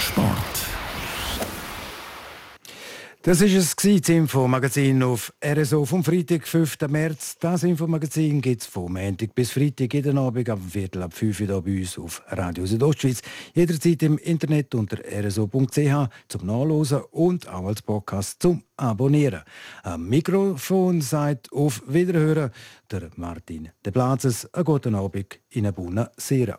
Sport. 0.09 0.67
Das 3.21 3.43
ist 3.43 3.55
es 3.55 3.77
das 3.77 4.09
Infomagazin 4.09 5.03
auf 5.03 5.35
RSO 5.45 5.85
vom 5.85 6.03
Freitag, 6.03 6.49
5. 6.49 6.79
März. 6.89 7.37
Das 7.39 7.63
Infomagazin 7.63 8.41
gibt 8.41 8.63
es 8.63 8.67
von 8.67 8.91
Montag 8.91 9.35
bis 9.35 9.51
Freitag 9.51 9.93
jeden 9.93 10.17
Abend 10.17 10.49
ab 10.49 10.61
Viertel 10.67 11.03
ab 11.03 11.13
5 11.13 11.41
Uhr 11.41 11.63
bei 11.63 11.81
uns 11.81 11.99
auf 11.99 12.23
Radio 12.29 12.65
Südostschweiz. 12.65 13.21
Jederzeit 13.55 14.03
im 14.03 14.17
Internet 14.17 14.75
unter 14.75 14.97
rso.ch 14.99 16.09
zum 16.29 16.47
Nachlesen 16.47 17.03
und 17.11 17.47
auch 17.49 17.67
als 17.67 17.83
Podcast 17.83 18.41
zum 18.41 18.63
Abonnieren. 18.79 19.43
Am 19.83 20.09
Mikrofon 20.09 21.03
sagt 21.03 21.53
auf 21.53 21.83
Wiederhören 21.87 22.51
der 22.91 23.11
Martin 23.17 23.69
De 23.85 23.93
Blazes. 23.93 24.47
Einen 24.55 24.65
guten 24.65 24.95
Abend 24.95 25.39
in 25.51 25.67
einer 25.67 25.73
Buona 25.73 26.11
Sera. 26.17 26.59